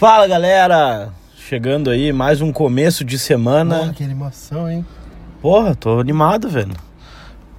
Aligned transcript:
Fala 0.00 0.26
galera! 0.26 1.12
Chegando 1.36 1.90
aí, 1.90 2.10
mais 2.10 2.40
um 2.40 2.50
começo 2.50 3.04
de 3.04 3.18
semana. 3.18 3.80
Porra, 3.80 3.92
que 3.92 4.02
animação, 4.02 4.70
hein? 4.70 4.86
Porra, 5.42 5.74
tô 5.74 6.00
animado, 6.00 6.48
velho. 6.48 6.72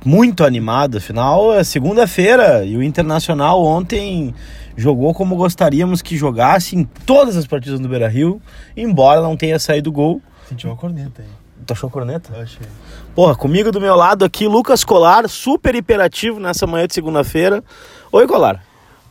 Muito 0.04 0.44
animado. 0.44 0.98
Afinal, 0.98 1.54
é 1.54 1.64
segunda-feira 1.64 2.66
e 2.66 2.76
o 2.76 2.82
Internacional 2.82 3.64
ontem 3.64 4.34
jogou 4.76 5.14
como 5.14 5.36
gostaríamos 5.36 6.02
que 6.02 6.18
jogasse 6.18 6.76
em 6.76 6.84
todas 6.84 7.38
as 7.38 7.46
partidas 7.46 7.80
do 7.80 7.88
Beira 7.88 8.08
Rio, 8.08 8.42
embora 8.76 9.22
não 9.22 9.38
tenha 9.38 9.60
saído 9.60 9.92
gol. 9.92 10.20
Sentiu 10.50 10.72
uma 10.72 10.76
corneta 10.76 11.22
aí. 11.22 11.28
Tu 11.64 11.74
achou 11.74 11.92
corneta? 11.92 12.34
Eu 12.34 12.42
achei. 12.42 12.66
Porra, 13.14 13.36
comigo 13.36 13.72
do 13.72 13.80
meu 13.80 13.96
lado 13.96 14.26
aqui, 14.26 14.48
Lucas 14.48 14.84
Colar, 14.84 15.30
super 15.30 15.76
hiperativo 15.76 16.40
nessa 16.40 16.66
manhã 16.66 16.88
de 16.88 16.96
segunda-feira. 16.96 17.64
Oi, 18.12 18.26
Colar. 18.26 18.64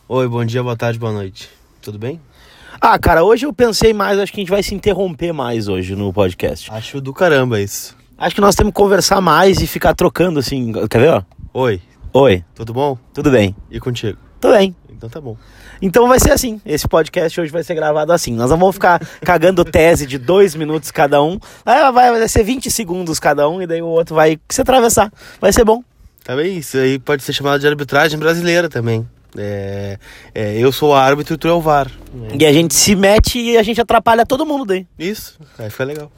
Oi, 0.09 0.27
bom 0.27 0.43
dia, 0.43 0.61
boa 0.61 0.75
tarde, 0.75 0.99
boa 0.99 1.13
noite. 1.13 1.49
Tudo 1.81 1.97
bem? 1.97 2.19
Ah, 2.79 2.97
cara, 2.97 3.23
hoje 3.23 3.45
eu 3.45 3.53
pensei 3.53 3.93
mais, 3.93 4.17
acho 4.19 4.31
que 4.31 4.39
a 4.39 4.41
gente 4.41 4.49
vai 4.49 4.63
se 4.63 4.73
interromper 4.73 5.33
mais 5.33 5.67
hoje 5.67 5.95
no 5.95 6.11
podcast. 6.13 6.71
Acho 6.71 7.01
do 7.01 7.13
caramba 7.13 7.59
isso. 7.59 7.95
Acho 8.17 8.35
que 8.35 8.41
nós 8.41 8.55
temos 8.55 8.71
que 8.71 8.77
conversar 8.77 9.19
mais 9.19 9.59
e 9.61 9.67
ficar 9.67 9.93
trocando 9.93 10.39
assim. 10.39 10.71
Quer 10.87 10.99
ver, 10.99 11.09
ó? 11.09 11.23
Oi, 11.53 11.81
Oi, 12.13 12.43
tudo 12.53 12.73
bom? 12.73 12.97
tudo 13.13 13.31
bem? 13.31 13.55
E 13.69 13.79
contigo? 13.79 14.17
Tudo 14.39 14.53
bem. 14.53 14.75
Então 14.89 15.09
tá 15.09 15.19
bom. 15.19 15.35
Então 15.81 16.07
vai 16.07 16.19
ser 16.19 16.31
assim. 16.31 16.61
Esse 16.65 16.87
podcast 16.87 17.39
hoje 17.39 17.51
vai 17.51 17.63
ser 17.63 17.73
gravado 17.73 18.11
assim. 18.13 18.33
Nós 18.35 18.51
não 18.51 18.57
vamos 18.57 18.75
ficar 18.75 18.99
cagando 19.23 19.65
tese 19.65 20.05
de 20.05 20.17
dois 20.17 20.53
minutos 20.53 20.91
cada 20.91 21.21
um. 21.23 21.39
Aí 21.65 21.91
vai, 21.91 22.11
vai 22.11 22.27
ser 22.27 22.43
20 22.43 22.69
segundos 22.69 23.17
cada 23.17 23.47
um 23.49 23.61
e 23.61 23.65
daí 23.67 23.81
o 23.81 23.87
outro 23.87 24.13
vai 24.13 24.37
se 24.49 24.61
atravessar. 24.61 25.11
Vai 25.39 25.51
ser 25.51 25.63
bom. 25.63 25.83
Tá 26.23 26.35
bem, 26.35 26.57
isso 26.57 26.77
aí 26.77 26.99
pode 26.99 27.23
ser 27.23 27.33
chamado 27.33 27.59
de 27.59 27.67
arbitragem 27.67 28.19
brasileira 28.19 28.69
também. 28.69 29.07
É, 29.37 29.97
é, 30.35 30.57
eu 30.57 30.71
sou 30.71 30.91
o 30.91 30.93
árbitro 30.93 31.35
e 31.35 31.37
tu 31.37 31.47
é 31.47 31.53
o 31.53 31.61
VAR. 31.61 31.89
E 32.37 32.45
a 32.45 32.51
gente 32.51 32.73
se 32.73 32.95
mete 32.95 33.39
e 33.39 33.57
a 33.57 33.63
gente 33.63 33.79
atrapalha 33.79 34.25
todo 34.25 34.45
mundo 34.45 34.65
daí. 34.65 34.85
Isso, 34.99 35.39
aí 35.57 35.69
fica 35.69 35.85
legal. 35.85 36.11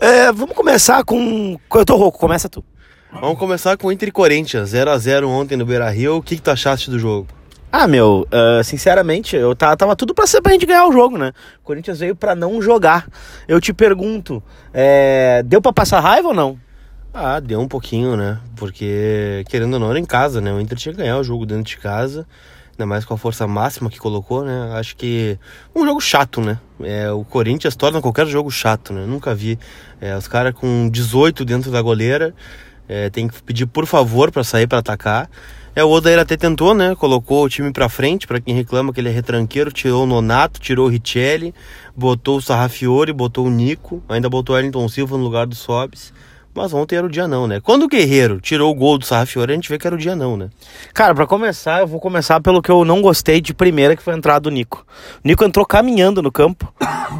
É, 0.00 0.32
vamos 0.32 0.54
começar 0.54 1.04
com. 1.04 1.58
Eu 1.74 1.84
tô 1.84 1.96
rouco, 1.96 2.18
começa 2.18 2.48
tu. 2.48 2.64
Vamos 3.12 3.38
começar 3.38 3.76
com 3.76 3.90
Inter 3.90 4.08
e 4.08 4.12
Corinthians, 4.12 4.72
0x0 4.72 5.26
ontem 5.26 5.56
no 5.56 5.64
Beira-Rio. 5.64 6.16
O 6.16 6.22
que, 6.22 6.36
que 6.36 6.42
tu 6.42 6.50
achaste 6.50 6.90
do 6.90 6.98
jogo? 6.98 7.26
Ah, 7.70 7.86
meu, 7.86 8.26
ah, 8.30 8.62
sinceramente, 8.62 9.36
eu 9.36 9.54
tava, 9.54 9.76
tava 9.76 9.96
tudo 9.96 10.14
pra 10.14 10.26
ser 10.26 10.40
pra 10.40 10.52
gente 10.52 10.66
ganhar 10.66 10.86
o 10.86 10.92
jogo, 10.92 11.18
né? 11.18 11.32
O 11.60 11.64
Corinthians 11.64 12.00
veio 12.00 12.16
pra 12.16 12.34
não 12.34 12.60
jogar. 12.62 13.06
Eu 13.46 13.60
te 13.60 13.72
pergunto, 13.72 14.42
é, 14.72 15.42
deu 15.44 15.60
pra 15.60 15.72
passar 15.72 16.00
raiva 16.00 16.28
ou 16.28 16.34
não? 16.34 16.58
Ah, 17.12 17.40
deu 17.40 17.60
um 17.60 17.68
pouquinho, 17.68 18.16
né? 18.16 18.38
Porque, 18.54 19.44
querendo 19.48 19.74
ou 19.74 19.80
não, 19.80 19.90
era 19.90 19.98
em 19.98 20.04
casa, 20.04 20.40
né? 20.40 20.52
O 20.52 20.60
Inter 20.60 20.78
tinha 20.78 20.92
que 20.92 20.98
ganhar 20.98 21.18
o 21.18 21.24
jogo 21.24 21.46
dentro 21.46 21.64
de 21.64 21.76
casa. 21.78 22.26
Ainda 22.72 22.86
mais 22.86 23.04
com 23.04 23.14
a 23.14 23.18
força 23.18 23.46
máxima 23.46 23.90
que 23.90 23.98
colocou, 23.98 24.44
né? 24.44 24.70
Acho 24.74 24.94
que 24.94 25.38
um 25.74 25.84
jogo 25.84 26.00
chato, 26.00 26.40
né? 26.40 26.60
É, 26.80 27.10
o 27.10 27.24
Corinthians 27.24 27.74
torna 27.74 28.00
qualquer 28.00 28.26
jogo 28.26 28.50
chato, 28.50 28.92
né? 28.92 29.04
Nunca 29.04 29.34
vi. 29.34 29.58
É, 30.00 30.16
os 30.16 30.28
caras 30.28 30.54
com 30.54 30.88
18 30.88 31.44
dentro 31.44 31.72
da 31.72 31.82
goleira 31.82 32.34
é, 32.88 33.10
tem 33.10 33.26
que 33.26 33.42
pedir 33.42 33.66
por 33.66 33.86
favor 33.86 34.30
para 34.30 34.44
sair 34.44 34.66
para 34.66 34.78
atacar. 34.78 35.28
É, 35.74 35.82
o 35.82 35.90
Odair 35.90 36.18
até 36.18 36.36
tentou, 36.36 36.74
né? 36.74 36.94
Colocou 36.94 37.44
o 37.44 37.48
time 37.48 37.72
pra 37.72 37.88
frente, 37.88 38.26
para 38.26 38.40
quem 38.40 38.54
reclama 38.54 38.92
que 38.92 39.00
ele 39.00 39.08
é 39.08 39.12
retranqueiro, 39.12 39.72
tirou 39.72 40.04
o 40.04 40.06
Nonato, 40.06 40.60
tirou 40.60 40.86
o 40.86 40.88
Richelli, 40.88 41.54
botou 41.96 42.38
o 42.38 42.42
Sarrafiore, 42.42 43.12
botou 43.12 43.46
o 43.46 43.50
Nico, 43.50 44.02
ainda 44.08 44.28
botou 44.28 44.54
o 44.54 44.56
Wellington 44.56 44.88
Silva 44.88 45.16
no 45.16 45.24
lugar 45.24 45.46
do 45.46 45.54
Sobis. 45.54 46.12
Mas 46.58 46.74
ontem 46.74 46.96
era 46.96 47.06
o 47.06 47.08
dia 47.08 47.28
não, 47.28 47.46
né? 47.46 47.60
Quando 47.60 47.84
o 47.84 47.88
Guerreiro 47.88 48.40
tirou 48.40 48.72
o 48.72 48.74
gol 48.74 48.98
do 48.98 49.04
Sarrafiore, 49.04 49.52
a 49.52 49.54
gente 49.54 49.68
vê 49.68 49.78
que 49.78 49.86
era 49.86 49.94
o 49.94 49.98
dia 49.98 50.16
não, 50.16 50.36
né? 50.36 50.48
Cara, 50.92 51.14
pra 51.14 51.24
começar, 51.24 51.82
eu 51.82 51.86
vou 51.86 52.00
começar 52.00 52.40
pelo 52.40 52.60
que 52.60 52.68
eu 52.68 52.84
não 52.84 53.00
gostei 53.00 53.40
de 53.40 53.54
primeira, 53.54 53.94
que 53.94 54.02
foi 54.02 54.12
a 54.12 54.16
entrada 54.16 54.40
do 54.40 54.50
Nico. 54.50 54.84
O 55.24 55.28
Nico 55.28 55.44
entrou 55.44 55.64
caminhando 55.64 56.20
no 56.20 56.32
campo. 56.32 56.66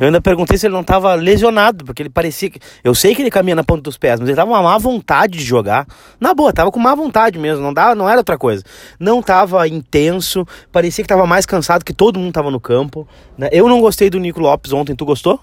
Eu 0.01 0.09
ainda 0.09 0.21
perguntei 0.21 0.59
se 0.59 0.67
ele 0.67 0.75
não 0.75 0.83
tava 0.83 1.15
lesionado, 1.15 1.85
porque 1.85 2.03
ele 2.03 2.11
parecia 2.11 2.51
que. 2.51 2.59
Eu 2.83 2.97
sei 2.97 3.15
que 3.15 3.23
ele 3.23 3.31
caminha 3.31 3.55
na 3.55 3.63
ponta 3.63 3.83
dos 3.83 3.97
pés, 3.97 4.19
mas 4.19 4.29
ele 4.29 4.35
tava 4.35 4.51
com 4.51 4.57
uma 4.57 4.63
má 4.65 4.77
vontade 4.77 5.39
de 5.39 5.45
jogar. 5.45 5.87
Na 6.19 6.35
boa, 6.35 6.53
tava 6.53 6.73
com 6.73 6.81
má 6.81 6.93
vontade 6.97 7.39
mesmo, 7.39 7.63
não, 7.63 7.73
dava, 7.73 7.95
não 7.95 8.09
era 8.09 8.19
outra 8.19 8.37
coisa. 8.37 8.65
Não 8.99 9.23
tava 9.23 9.69
intenso, 9.69 10.45
parecia 10.73 11.05
que 11.05 11.09
tava 11.09 11.29
mais 11.29 11.47
cansado 11.47 11.85
que 11.85 11.95
todo 11.95 12.19
mundo 12.19 12.33
tava 12.33 12.51
no 12.51 12.59
campo. 12.59 13.07
né? 13.39 13.49
Eu 13.53 13.69
não 13.69 13.81
gostei 13.81 14.11
do 14.11 14.19
Nico 14.19 14.41
Lopes 14.41 14.73
ontem, 14.73 14.97
tu 14.97 15.05
gostou? 15.05 15.41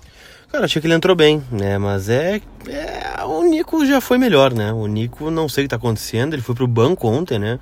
Cara, 0.51 0.65
achei 0.65 0.81
que 0.81 0.87
ele 0.87 0.93
entrou 0.93 1.15
bem, 1.15 1.43
né? 1.51 1.77
Mas 1.77 2.07
é, 2.07 2.41
é. 2.67 3.23
O 3.25 3.43
Nico 3.43 3.85
já 3.85 3.99
foi 3.99 4.17
melhor, 4.17 4.53
né? 4.53 4.71
O 4.71 4.87
Nico, 4.87 5.29
não 5.31 5.49
sei 5.49 5.63
o 5.63 5.65
que 5.65 5.69
tá 5.69 5.75
acontecendo. 5.75 6.33
Ele 6.33 6.41
foi 6.41 6.55
pro 6.55 6.67
banco 6.67 7.07
ontem, 7.07 7.39
né? 7.39 7.59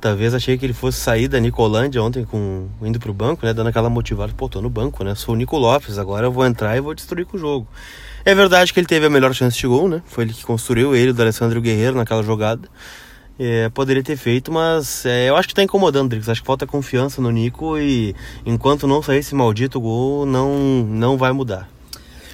Talvez 0.00 0.34
achei 0.34 0.56
que 0.58 0.66
ele 0.66 0.72
fosse 0.72 0.98
sair 0.98 1.26
da 1.26 1.40
Nicolândia 1.40 2.02
ontem 2.02 2.24
com 2.24 2.68
indo 2.82 3.00
pro 3.00 3.14
banco, 3.14 3.44
né? 3.44 3.52
Dando 3.52 3.68
aquela 3.68 3.88
motivada. 3.88 4.32
Pô, 4.36 4.48
tô 4.48 4.60
no 4.60 4.70
banco, 4.70 5.02
né? 5.02 5.14
Sou 5.14 5.34
o 5.34 5.36
Nico 5.36 5.56
Lopes, 5.56 5.98
agora 5.98 6.26
eu 6.26 6.32
vou 6.32 6.44
entrar 6.44 6.76
e 6.76 6.80
vou 6.80 6.94
destruir 6.94 7.26
com 7.26 7.36
o 7.36 7.40
jogo. 7.40 7.66
É 8.24 8.34
verdade 8.34 8.72
que 8.72 8.78
ele 8.78 8.86
teve 8.86 9.06
a 9.06 9.10
melhor 9.10 9.32
chance 9.34 9.56
de 9.56 9.66
gol, 9.66 9.88
né? 9.88 10.02
Foi 10.06 10.24
ele 10.24 10.34
que 10.34 10.44
construiu 10.44 10.94
ele, 10.94 11.12
do 11.12 11.22
Alessandro 11.22 11.60
Guerreiro, 11.60 11.96
naquela 11.96 12.22
jogada. 12.22 12.68
É, 13.38 13.68
poderia 13.70 14.02
ter 14.02 14.16
feito, 14.16 14.50
mas 14.50 15.04
é, 15.04 15.28
eu 15.28 15.36
acho 15.36 15.48
que 15.48 15.54
tá 15.54 15.62
incomodando, 15.62 16.10
Drix. 16.10 16.28
Acho 16.28 16.40
que 16.42 16.46
falta 16.46 16.66
confiança 16.66 17.20
no 17.20 17.30
Nico 17.30 17.78
e 17.78 18.14
enquanto 18.44 18.86
não 18.86 19.02
sair 19.02 19.18
esse 19.18 19.34
maldito 19.34 19.80
gol, 19.80 20.26
não, 20.26 20.84
não 20.84 21.16
vai 21.16 21.32
mudar. 21.32 21.68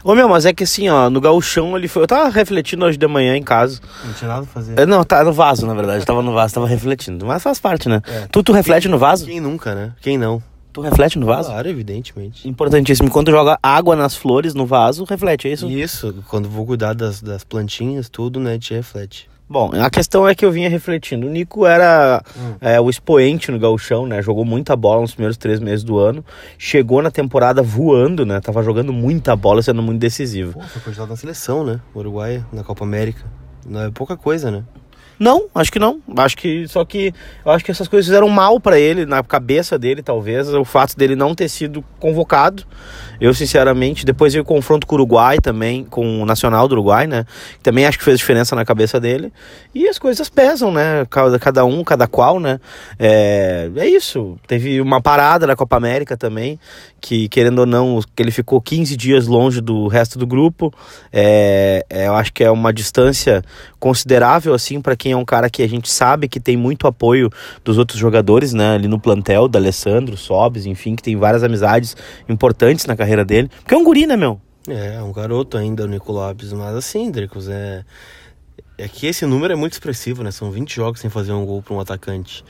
Ô 0.05 0.15
meu, 0.15 0.29
mas 0.29 0.45
é 0.47 0.53
que 0.53 0.65
assim, 0.65 0.89
ó, 0.89 1.09
no 1.09 1.21
gauchão 1.21 1.77
ele 1.77 1.89
foi. 1.89 2.03
Eu 2.03 2.07
tava 2.07 2.29
refletindo 2.29 2.85
hoje 2.85 2.99
de 2.99 3.07
manhã 3.07 3.37
em 3.37 3.43
casa. 3.43 3.81
Não 4.05 4.13
tinha 4.13 4.29
nada 4.29 4.43
a 4.43 4.47
fazer. 4.47 4.79
É, 4.79 4.85
Não, 4.85 5.05
tá 5.05 5.23
no 5.23 5.33
vaso, 5.33 5.67
na 5.67 5.75
verdade. 5.75 6.01
Eu 6.01 6.07
tava 6.07 6.23
no 6.23 6.33
vaso, 6.33 6.55
tava 6.55 6.67
refletindo. 6.67 7.25
Mas 7.25 7.43
faz 7.43 7.61
parte, 7.61 7.89
né? 7.89 8.03
É. 8.07 8.27
Tu, 8.31 8.43
tu 8.43 8.53
reflete 8.53 8.89
no 8.89 8.99
vaso? 8.99 9.27
Quem 9.27 9.41
nunca, 9.41 9.75
né? 9.75 9.93
Quem 10.01 10.19
não? 10.19 10.43
Tu 10.73 10.81
reflete 10.81 11.19
no 11.19 11.27
vaso? 11.27 11.51
Claro, 11.51 11.69
evidentemente. 11.69 12.49
Importantíssimo. 12.49 13.11
Quando 13.11 13.27
tu 13.27 13.33
joga 13.33 13.59
água 13.63 13.95
nas 13.95 14.17
flores 14.17 14.55
no 14.55 14.65
vaso, 14.65 15.05
reflete, 15.05 15.47
é 15.47 15.53
isso? 15.53 15.69
Isso, 15.69 16.15
quando 16.29 16.49
vou 16.49 16.65
cuidar 16.65 16.95
das, 16.95 17.21
das 17.21 17.45
plantinhas, 17.45 18.09
tudo, 18.09 18.41
né, 18.41 18.59
te 18.59 18.73
reflete. 18.73 19.29
Bom, 19.53 19.71
a 19.83 19.91
questão 19.91 20.27
é 20.27 20.35
que 20.35 20.47
eu 20.47 20.51
vinha 20.51 20.71
refletindo. 20.71 21.27
O 21.27 21.31
Nico 21.31 21.67
era 21.67 22.23
Hum. 22.35 22.55
é, 22.59 22.81
o 22.81 22.89
expoente 22.89 23.51
no 23.53 23.59
gauchão, 23.59 24.07
né? 24.07 24.23
Jogou 24.23 24.47
muita 24.47 24.75
bola 24.75 25.03
nos 25.03 25.13
primeiros 25.13 25.37
três 25.37 25.61
meses 25.61 25.85
do 25.85 25.99
ano. 25.99 26.25
Chegou 26.57 27.03
na 27.03 27.11
temporada 27.11 27.63
voando, 27.63 28.25
né? 28.25 28.41
Tava 28.41 28.63
jogando 28.63 28.95
muita 28.95 29.37
bola, 29.37 29.61
sendo 29.61 29.83
muito 29.83 30.01
decisivo. 30.01 30.55
Pô, 30.55 30.63
foi 30.63 31.07
na 31.07 31.17
seleção, 31.17 31.67
né? 31.67 31.81
Uruguai, 31.95 32.43
na 32.51 32.65
Copa 32.65 32.83
América. 32.83 33.25
Não 33.67 33.83
é 33.83 33.91
pouca 33.91 34.17
coisa, 34.17 34.51
né? 34.51 34.65
Não, 35.19 35.45
acho 35.55 35.71
que 35.71 35.79
não. 35.79 36.01
Acho 36.17 36.37
que 36.37 36.67
só 36.67 36.85
que 36.85 37.13
eu 37.45 37.53
acho 37.53 37.65
que 37.65 37.71
essas 37.71 37.87
coisas 37.87 38.07
fizeram 38.07 38.29
mal 38.29 38.59
pra 38.59 38.79
ele, 38.79 39.05
na 39.07 39.23
cabeça 39.23 39.79
dele, 39.79 40.03
talvez, 40.03 40.49
o 40.53 40.65
fato 40.65 40.97
dele 40.97 41.15
não 41.15 41.35
ter 41.35 41.49
sido 41.49 41.85
convocado. 42.01 42.65
Eu, 43.23 43.33
sinceramente, 43.33 44.05
depois 44.05 44.33
veio 44.33 44.43
o 44.43 44.45
confronto 44.45 44.85
com 44.85 44.97
o 44.97 44.99
Uruguai 44.99 45.39
também, 45.39 45.85
com 45.85 46.23
o 46.23 46.27
Nacional 46.27 46.67
do 46.67 46.73
Uruguai, 46.73 47.07
né? 47.07 47.25
Também 47.63 47.87
acho 47.87 47.97
que 47.97 48.03
fez 48.03 48.19
diferença 48.19 48.57
na 48.57 48.65
cabeça 48.65 48.99
dele. 48.99 49.33
E 49.73 49.87
as 49.87 49.97
coisas 49.97 50.29
pesam, 50.29 50.73
né? 50.73 51.07
Cada, 51.09 51.39
cada 51.39 51.65
um, 51.65 51.85
cada 51.85 52.09
qual, 52.09 52.41
né? 52.41 52.59
É, 52.99 53.71
é 53.77 53.87
isso. 53.87 54.37
Teve 54.49 54.81
uma 54.81 55.01
parada 55.01 55.47
na 55.47 55.55
Copa 55.55 55.77
América 55.77 56.17
também, 56.17 56.59
que 57.01 57.29
querendo 57.29 57.61
ou 57.61 57.67
não, 57.67 58.01
ele 58.19 58.33
ficou 58.33 58.61
15 58.61 58.97
dias 58.97 59.29
longe 59.29 59.61
do 59.61 59.87
resto 59.87 60.19
do 60.19 60.27
grupo. 60.27 60.75
É, 61.13 61.87
é, 61.89 62.09
eu 62.09 62.17
acho 62.17 62.33
que 62.33 62.43
é 62.43 62.51
uma 62.51 62.73
distância 62.73 63.41
considerável, 63.79 64.53
assim, 64.53 64.81
para 64.81 64.97
quem 64.97 65.13
é 65.13 65.17
um 65.17 65.25
cara 65.25 65.49
que 65.49 65.63
a 65.63 65.69
gente 65.69 65.89
sabe 65.89 66.27
que 66.27 66.41
tem 66.41 66.57
muito 66.57 66.89
apoio 66.89 67.31
dos 67.65 67.79
outros 67.79 68.01
jogadores, 68.01 68.53
né? 68.53 68.75
Ali 68.75 68.89
no 68.89 68.99
plantel, 68.99 69.47
da 69.47 69.61
Alessandro, 69.61 70.17
Sobes, 70.17 70.67
enfim, 70.67 70.97
que 70.97 71.05
tem 71.05 71.15
várias 71.15 71.45
amizades 71.45 71.97
importantes 72.29 72.85
na 72.85 72.97
carreira 72.97 73.12
dele. 73.25 73.49
Porque 73.49 73.75
é 73.75 73.77
um 73.77 73.85
guri, 73.85 74.07
né, 74.07 74.17
meu? 74.17 74.41
É, 74.69 74.95
é 74.95 75.03
um 75.03 75.13
garoto 75.13 75.59
ainda, 75.59 75.85
o 75.85 75.87
Nico 75.87 76.13
Lopes. 76.13 76.53
Mas 76.53 76.75
assim, 76.75 77.11
Dricos, 77.11 77.49
é... 77.49 77.85
É 78.79 78.89
que 78.89 79.07
esse 79.07 79.27
número 79.27 79.53
é 79.53 79.57
muito 79.57 79.75
expressivo, 79.75 80.23
né? 80.25 80.31
São 80.31 80.51
20 80.51 80.75
jogos 80.75 81.01
sem 81.01 81.11
fazer 81.11 81.33
um 81.33 81.45
gol 81.45 81.63
para 81.63 81.75
um 81.75 81.81
atacante. 81.81 82.43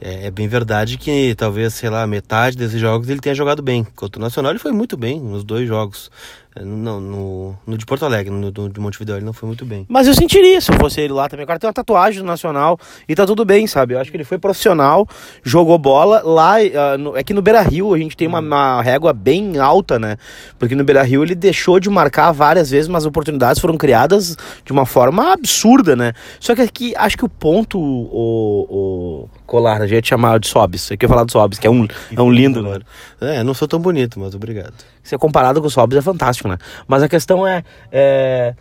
É, 0.00 0.26
é 0.26 0.30
bem 0.30 0.46
verdade 0.46 0.96
que 0.98 1.34
talvez, 1.34 1.74
sei 1.74 1.90
lá, 1.90 2.06
metade 2.06 2.56
desses 2.56 2.80
jogos 2.80 3.08
ele 3.08 3.20
tenha 3.20 3.34
jogado 3.34 3.62
bem. 3.62 3.84
Contra 3.96 4.20
o 4.20 4.22
Nacional 4.22 4.52
ele 4.52 4.58
foi 4.58 4.72
muito 4.72 4.96
bem 4.96 5.20
nos 5.20 5.44
dois 5.44 5.66
jogos. 5.66 6.10
Não, 6.60 7.00
no, 7.00 7.54
no 7.66 7.76
de 7.76 7.84
Porto 7.84 8.04
Alegre, 8.04 8.30
no, 8.32 8.52
no 8.52 8.68
de 8.68 8.78
Montevideo 8.80 9.16
ele 9.16 9.24
não 9.24 9.32
foi 9.32 9.46
muito 9.48 9.64
bem. 9.64 9.84
Mas 9.88 10.06
eu 10.06 10.14
sentiria 10.14 10.60
se 10.60 10.70
eu 10.72 10.76
fosse 10.78 11.00
ele 11.00 11.12
lá 11.12 11.28
também. 11.28 11.42
O 11.42 11.46
cara 11.46 11.58
tem 11.58 11.66
uma 11.66 11.74
tatuagem 11.74 12.20
do 12.20 12.26
Nacional 12.26 12.78
e 13.08 13.14
tá 13.14 13.26
tudo 13.26 13.44
bem, 13.44 13.66
sabe? 13.66 13.94
Eu 13.94 13.98
acho 14.00 14.10
que 14.10 14.16
ele 14.16 14.22
foi 14.24 14.38
profissional, 14.38 15.04
jogou 15.42 15.76
bola. 15.78 16.22
Lá, 16.24 16.54
ah, 16.58 16.96
no- 16.96 17.16
é 17.16 17.24
que 17.24 17.34
no 17.34 17.42
Beira 17.42 17.60
Rio 17.60 17.92
a 17.92 17.98
gente 17.98 18.16
tem 18.16 18.28
uma, 18.28 18.38
uma 18.38 18.80
régua 18.82 19.12
bem 19.12 19.58
alta, 19.58 19.98
né? 19.98 20.16
Porque 20.58 20.76
no 20.76 20.84
Beira 20.84 21.02
Rio 21.02 21.24
ele 21.24 21.34
deixou 21.34 21.80
de 21.80 21.90
marcar 21.90 22.30
várias 22.30 22.70
vezes, 22.70 22.86
mas 22.86 23.02
as 23.02 23.06
oportunidades 23.08 23.60
foram 23.60 23.76
criadas 23.76 24.36
de 24.64 24.70
uma 24.72 24.86
forma 24.86 25.32
absurda, 25.32 25.96
né? 25.96 26.12
Só 26.38 26.54
que 26.54 26.62
aqui 26.62 26.94
acho 26.96 27.16
que 27.16 27.24
o 27.24 27.28
ponto, 27.28 27.80
o, 27.80 29.26
o 29.26 29.28
Colar, 29.46 29.82
a 29.82 29.86
gente 29.86 30.04
ia 30.06 30.08
chamar 30.08 30.38
de 30.40 30.46
Sobis. 30.48 30.90
Eu 30.90 30.96
ia 31.00 31.08
falar 31.08 31.24
do 31.24 31.30
Sobis, 31.32 31.58
que 31.58 31.66
é 31.66 31.70
um, 31.70 31.86
é 32.16 32.22
um 32.22 32.30
lindo, 32.30 32.62
né? 32.62 32.78
É, 33.20 33.42
não 33.42 33.52
sou 33.54 33.68
tão 33.68 33.78
bonito, 33.78 34.18
mas 34.18 34.34
obrigado. 34.34 34.72
ser 35.02 35.18
comparado 35.18 35.60
com 35.60 35.66
o 35.66 35.70
Sobs 35.70 35.98
é 35.98 36.02
fantástico, 36.02 36.48
né? 36.48 36.56
Mas 36.88 37.02
a 37.02 37.08
questão 37.08 37.46
é. 37.46 37.62
é, 37.92 38.54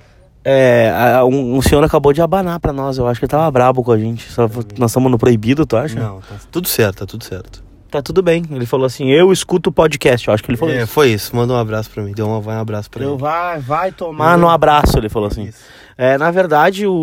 é, 0.44 1.24
um, 1.24 1.56
um 1.56 1.62
senhor 1.62 1.84
acabou 1.84 2.12
de 2.12 2.22
abanar 2.22 2.60
pra 2.60 2.74
nós, 2.74 2.98
eu 2.98 3.08
acho 3.08 3.20
que 3.20 3.26
ele 3.26 3.30
tava 3.32 3.50
brabo 3.50 3.82
com 3.84 3.92
a 3.92 3.98
gente. 3.98 4.30
Só- 4.32 4.50
nós 4.78 4.92
estamos 4.92 5.10
no 5.12 5.18
proibido, 5.18 5.66
tu 5.66 5.78
acha? 5.78 5.98
Não, 6.00 6.20
tá 6.20 6.36
tudo 6.52 6.68
certo, 6.68 6.98
tá 7.00 7.06
tudo 7.06 7.24
certo. 7.24 7.64
tá 7.90 8.02
tudo 8.02 8.22
bem. 8.22 8.44
Ele 8.52 8.66
falou 8.66 8.86
assim, 8.86 9.10
eu 9.10 9.32
escuto 9.32 9.70
o 9.70 9.74
podcast, 9.74 10.28
eu 10.28 10.34
acho 10.34 10.44
que 10.44 10.50
ele 10.52 10.58
falou 10.58 10.74
É, 10.74 10.80
isso. 10.84 10.88
foi 10.92 11.10
isso. 11.12 11.34
Manda 11.36 11.54
um 11.54 11.58
abraço 11.58 11.90
pra 11.92 12.04
mim. 12.04 12.12
Deu 12.12 12.28
um, 12.28 12.42
vai 12.42 12.58
um 12.58 12.60
abraço 12.60 12.90
pra 12.90 13.04
Eu 13.04 13.12
ele. 13.14 13.22
vai, 13.22 13.60
vai 13.60 13.92
tomar 13.92 14.38
no 14.38 14.50
abraço, 14.50 14.98
ele 14.98 15.08
falou 15.10 15.28
assim. 15.30 15.44
Isso. 15.44 15.60
É, 15.98 16.18
na 16.18 16.30
verdade, 16.32 16.86
o, 16.88 16.94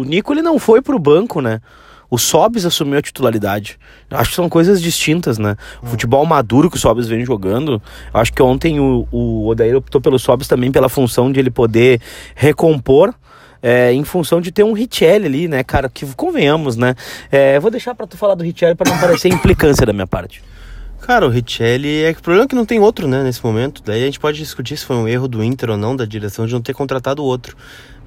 o 0.00 0.04
Nico 0.04 0.32
ele 0.32 0.40
não 0.42 0.58
foi 0.58 0.80
pro 0.82 0.98
banco, 0.98 1.40
né? 1.42 1.60
O 2.10 2.18
Sobis 2.18 2.66
assumiu 2.66 2.98
a 2.98 3.02
titularidade. 3.02 3.78
Acho 4.10 4.30
que 4.30 4.36
são 4.36 4.48
coisas 4.48 4.82
distintas, 4.82 5.38
né? 5.38 5.56
O 5.80 5.86
futebol 5.86 6.26
maduro 6.26 6.68
que 6.68 6.76
o 6.76 6.80
Sobis 6.80 7.06
vem 7.06 7.24
jogando. 7.24 7.80
eu 8.12 8.20
Acho 8.20 8.32
que 8.32 8.42
ontem 8.42 8.80
o, 8.80 9.06
o 9.12 9.46
Odair 9.46 9.76
optou 9.76 10.00
pelo 10.00 10.18
Sobis 10.18 10.48
também 10.48 10.72
pela 10.72 10.88
função 10.88 11.30
de 11.30 11.38
ele 11.38 11.50
poder 11.50 12.00
recompor. 12.34 13.14
é, 13.62 13.92
em 13.92 14.04
função 14.04 14.40
de 14.40 14.50
ter 14.50 14.64
um 14.64 14.72
Richelli 14.72 15.26
ali, 15.26 15.48
né, 15.48 15.62
cara? 15.62 15.88
Que 15.88 16.06
convenhamos, 16.14 16.76
né? 16.76 16.94
É, 17.30 17.56
eu 17.56 17.60
vou 17.60 17.70
deixar 17.70 17.94
pra 17.94 18.06
tu 18.06 18.16
falar 18.16 18.34
do 18.34 18.42
Richelli 18.42 18.74
pra 18.74 18.90
não 18.90 18.98
parecer 18.98 19.28
implicância 19.32 19.86
da 19.86 19.92
minha 19.92 20.06
parte. 20.06 20.42
Cara, 21.00 21.26
o 21.26 21.30
Richelli 21.30 22.04
é 22.04 22.12
que 22.12 22.20
o 22.20 22.22
problema 22.22 22.44
é 22.44 22.48
que 22.48 22.54
não 22.54 22.66
tem 22.66 22.78
outro, 22.78 23.08
né, 23.08 23.22
nesse 23.22 23.44
momento. 23.44 23.82
Daí 23.84 24.02
a 24.02 24.06
gente 24.06 24.20
pode 24.20 24.38
discutir 24.38 24.76
se 24.76 24.84
foi 24.84 24.96
um 24.96 25.08
erro 25.08 25.26
do 25.26 25.42
Inter 25.42 25.70
ou 25.70 25.76
não, 25.76 25.96
da 25.96 26.04
direção, 26.04 26.46
de 26.46 26.52
não 26.52 26.60
ter 26.60 26.74
contratado 26.74 27.24
outro. 27.24 27.56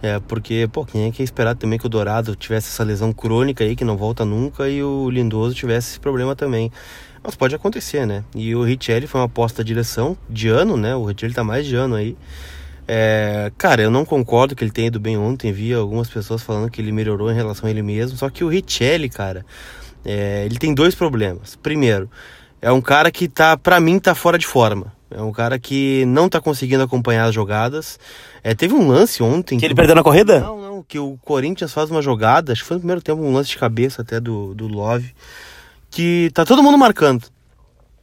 É, 0.04 0.20
porque, 0.20 0.68
pô, 0.70 0.84
quem 0.84 1.06
é 1.08 1.12
que 1.12 1.22
ia 1.22 1.24
esperar 1.24 1.56
também 1.56 1.80
que 1.80 1.86
o 1.86 1.90
Dourado 1.90 2.36
tivesse 2.36 2.68
essa 2.68 2.84
lesão 2.84 3.14
crônica 3.14 3.64
aí, 3.64 3.74
que 3.74 3.86
não 3.86 3.96
volta 3.96 4.26
nunca, 4.26 4.68
e 4.68 4.84
o 4.84 5.10
Lindoso 5.10 5.56
tivesse 5.56 5.92
esse 5.92 6.00
problema 6.02 6.36
também. 6.36 6.70
Mas 7.24 7.36
pode 7.36 7.56
acontecer, 7.56 8.06
né? 8.06 8.22
E 8.36 8.54
o 8.54 8.64
Richelli 8.64 9.08
foi 9.08 9.22
uma 9.22 9.28
aposta 9.28 9.64
da 9.64 9.66
direção 9.66 10.18
de 10.30 10.50
ano, 10.50 10.76
né? 10.76 10.94
O 10.94 11.06
Richelli 11.06 11.34
tá 11.34 11.42
mais 11.42 11.66
de 11.66 11.78
ano 11.78 11.96
aí. 11.96 12.18
É, 12.86 13.50
cara, 13.58 13.82
eu 13.82 13.90
não 13.90 14.04
concordo 14.04 14.58
que 14.58 14.64
ele 14.66 14.72
tenha 14.72 14.88
ido 14.88 15.00
bem 15.00 15.18
ontem. 15.18 15.54
Vi 15.54 15.74
algumas 15.74 16.10
pessoas 16.10 16.44
falando 16.44 16.70
que 16.70 16.82
ele 16.82 16.92
melhorou 16.92 17.32
em 17.32 17.36
relação 17.36 17.66
a 17.66 17.72
ele 17.72 17.82
mesmo. 17.82 18.18
Só 18.18 18.30
que 18.30 18.44
o 18.44 18.50
Richelli, 18.50 19.08
cara, 19.08 19.46
é, 20.04 20.44
ele 20.46 20.60
tem 20.60 20.74
dois 20.76 20.94
problemas. 20.94 21.56
Primeiro, 21.56 22.10
é 22.62 22.70
um 22.70 22.82
cara 22.82 23.10
que 23.10 23.30
tá, 23.30 23.56
pra 23.56 23.80
mim, 23.80 24.00
tá 24.00 24.14
fora 24.14 24.38
de 24.38 24.46
forma. 24.46 24.92
É 25.16 25.22
um 25.22 25.32
cara 25.32 25.60
que 25.60 26.06
não 26.06 26.28
tá 26.28 26.42
conseguindo 26.42 26.84
acompanhar 26.84 27.26
as 27.26 27.36
jogadas. 27.36 28.00
É, 28.44 28.54
teve 28.54 28.74
um 28.74 28.88
lance 28.88 29.22
ontem. 29.22 29.58
Que 29.58 29.66
ele 29.66 29.76
perdeu 29.76 29.96
na 29.96 30.04
corrida? 30.04 30.40
Não, 30.40 30.62
não, 30.62 30.84
que 30.84 31.00
o 31.00 31.18
Corinthians 31.24 31.74
faz 31.74 31.90
uma 31.92 32.02
jogada, 32.02 32.52
acho 32.52 32.62
que 32.62 32.68
foi 32.68 32.76
no 32.76 32.82
primeiro 32.82 33.02
tempo, 33.02 33.22
um 33.22 33.34
lance 33.34 33.50
de 33.50 33.58
cabeça 33.58 34.02
até 34.02 34.20
do, 34.20 34.54
do 34.54 34.68
Love, 34.68 35.14
que 35.90 36.32
tá 36.34 36.46
todo 36.46 36.64
mundo 36.64 36.78
marcando. 36.78 37.26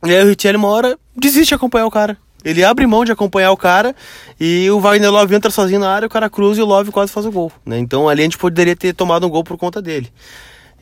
E 0.04 0.14
aí 0.14 0.24
o 0.24 0.28
Richelli 0.28 0.56
uma 0.56 0.68
hora 0.68 0.98
desiste 1.14 1.48
de 1.48 1.54
acompanhar 1.54 1.86
o 1.86 1.90
cara. 1.90 2.16
Ele 2.42 2.64
abre 2.64 2.86
mão 2.86 3.04
de 3.04 3.12
acompanhar 3.12 3.52
o 3.52 3.56
cara 3.56 3.94
e 4.38 4.70
o 4.70 4.80
Wagner 4.80 5.10
Love 5.10 5.34
entra 5.34 5.50
sozinho 5.50 5.80
na 5.80 5.90
área, 5.90 6.06
o 6.06 6.10
cara 6.10 6.30
cruza 6.30 6.60
e 6.60 6.62
o 6.62 6.66
Love 6.66 6.90
quase 6.90 7.12
faz 7.12 7.26
o 7.26 7.30
gol. 7.30 7.52
Né? 7.66 7.78
Então 7.78 8.08
ali 8.08 8.22
a 8.22 8.24
gente 8.24 8.38
poderia 8.38 8.74
ter 8.74 8.94
tomado 8.94 9.26
um 9.26 9.30
gol 9.30 9.44
por 9.44 9.58
conta 9.58 9.82
dele. 9.82 10.10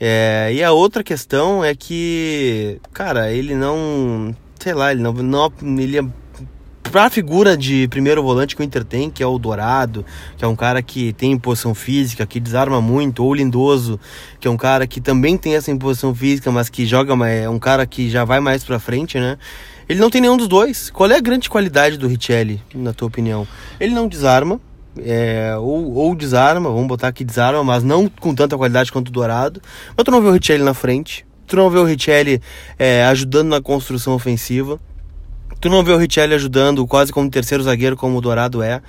É, 0.01 0.51
e 0.55 0.63
a 0.63 0.71
outra 0.71 1.03
questão 1.03 1.65
é 1.65 1.75
que, 1.75 2.81
cara, 2.93 3.33
ele 3.33 3.55
não. 3.55 4.35
Sei 4.59 4.75
lá, 4.75 4.93
ele 4.93 5.03
não. 5.03 5.13
não 5.13 5.53
ele 5.79 5.99
é 5.99 6.05
pra 6.89 7.11
figura 7.11 7.57
de 7.57 7.87
primeiro 7.89 8.23
volante 8.23 8.57
que 8.57 8.63
o 8.63 8.65
Inter 8.65 8.83
tem, 8.83 9.11
que 9.11 9.23
é 9.23 9.27
o 9.27 9.39
Dourado, 9.39 10.05
que 10.37 10.45
é 10.45 10.49
um 10.49 10.57
cara 10.57 10.83
que 10.83 11.13
tem 11.13 11.33
imposição 11.33 11.75
física, 11.75 12.27
que 12.27 12.41
desarma 12.41 12.81
muito, 12.81 13.23
ou 13.23 13.31
o 13.31 13.35
Lindoso, 13.35 14.01
que 14.41 14.49
é 14.49 14.51
um 14.51 14.57
cara 14.57 14.87
que 14.87 15.01
também 15.01 15.37
tem 15.37 15.55
essa 15.55 15.71
imposição 15.71 16.15
física, 16.15 16.51
mas 16.51 16.69
que 16.69 16.87
joga, 16.87 17.13
é 17.29 17.49
um 17.49 17.59
cara 17.59 17.87
que 17.87 18.09
já 18.09 18.25
vai 18.25 18.41
mais 18.41 18.65
pra 18.65 18.79
frente, 18.79 19.19
né? 19.19 19.37
Ele 19.89 20.01
não 20.01 20.11
tem 20.11 20.21
nenhum 20.21 20.37
dos 20.37 20.49
dois. 20.49 20.91
Qual 20.91 21.11
é 21.11 21.17
a 21.17 21.21
grande 21.21 21.49
qualidade 21.49 21.97
do 21.97 22.07
Richelli, 22.07 22.63
na 22.75 22.93
tua 22.93 23.09
opinião? 23.09 23.47
Ele 23.79 23.95
não 23.95 24.09
desarma, 24.09 24.61
é, 24.99 25.55
ou, 25.59 25.95
ou 25.95 26.15
desarma, 26.15 26.71
vamos 26.71 26.89
botar 26.89 27.09
aqui 27.09 27.25
desarma, 27.25 27.63
mas 27.63 27.83
não 27.83 28.09
com 28.09 28.35
tanta 28.35 28.57
qualidade 28.57 28.91
quanto 28.93 29.09
o 29.09 29.13
Dourado. 29.13 29.63
Mas 29.97 30.05
tu 30.05 30.11
não 30.11 30.21
vê 30.21 30.29
o 30.29 30.33
Richelli 30.33 30.63
na 30.63 30.75
frente, 30.75 31.27
tu 31.49 31.57
não 31.57 31.71
vê 31.71 31.79
o 31.79 31.85
Richelli 31.85 32.41
é, 32.79 33.05
ajudando 33.05 33.49
na 33.49 33.61
construção 33.61 34.15
ofensiva. 34.15 34.79
Tu 35.61 35.69
não 35.69 35.83
vê 35.83 35.93
o 35.93 35.97
Richelli 35.97 36.35
ajudando 36.35 36.87
quase 36.87 37.13
como 37.13 37.29
terceiro 37.29 37.65
zagueiro, 37.65 37.97
como 37.97 38.19
o 38.19 38.21
Dourado 38.21 38.63
é. 38.63 38.81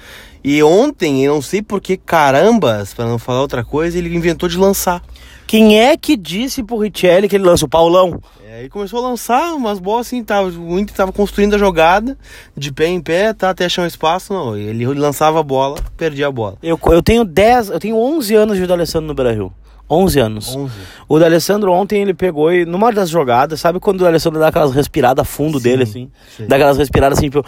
E 0.44 0.62
ontem, 0.62 1.26
eu 1.26 1.34
não 1.34 1.42
sei 1.42 1.62
por 1.62 1.82
que 1.82 1.98
carambas, 1.98 2.94
para 2.94 3.06
não 3.06 3.18
falar 3.18 3.42
outra 3.42 3.66
coisa, 3.66 3.98
ele 3.98 4.16
inventou 4.16 4.48
de 4.48 4.58
lançar. 4.58 5.02
Quem 5.48 5.80
é 5.80 5.98
que 5.98 6.16
disse 6.16 6.62
pro 6.62 6.78
Richelli 6.78 7.28
que 7.28 7.36
ele 7.36 7.44
lança 7.44 7.66
o 7.66 7.70
Paulão? 7.70 8.22
É, 8.48 8.60
ele 8.60 8.70
começou 8.70 9.04
a 9.04 9.10
lançar 9.10 9.54
umas 9.56 9.80
bolas 9.80 10.06
assim, 10.06 10.24
tava, 10.24 10.48
o 10.48 10.78
Inter 10.78 10.96
tava 10.96 11.12
construindo 11.12 11.56
a 11.56 11.58
jogada, 11.58 12.16
de 12.56 12.72
pé 12.72 12.86
em 12.86 13.02
pé, 13.02 13.34
tá, 13.34 13.50
até 13.50 13.66
achar 13.66 13.82
um 13.82 13.88
espaço, 13.88 14.32
não. 14.32 14.56
Ele 14.56 14.86
lançava 14.86 15.40
a 15.40 15.44
bola, 15.44 15.78
perdia 15.98 16.28
a 16.28 16.32
bola. 16.32 16.56
Eu, 16.62 16.80
eu 16.92 17.02
tenho 17.02 17.26
10, 17.26 17.70
eu 17.70 17.80
tenho 17.80 17.98
11 17.98 18.36
anos 18.36 18.58
de 18.58 18.68
D'Alessandro 18.68 19.08
no 19.08 19.16
Brasil. 19.16 19.52
11 19.90 20.20
anos. 20.20 20.56
11. 20.56 20.74
O 21.08 21.20
D'Alessandro 21.20 21.72
ontem 21.72 22.02
ele 22.02 22.14
pegou 22.14 22.52
e 22.52 22.66
numa 22.66 22.92
das 22.92 23.10
jogadas, 23.10 23.60
sabe 23.60 23.80
quando 23.80 24.02
o 24.02 24.04
D'Alessandro 24.04 24.40
dá 24.40 24.50
aquelas 24.50 24.74
respiradas 24.74 25.28
fundo 25.28 25.58
Sim, 25.58 25.64
dele 25.64 25.84
assim? 25.84 26.12
sim. 26.38 26.46
Dá 26.48 26.56
aquelas 26.56 26.78
respiradas 26.78 27.18
assim, 27.18 27.30
tipo, 27.30 27.46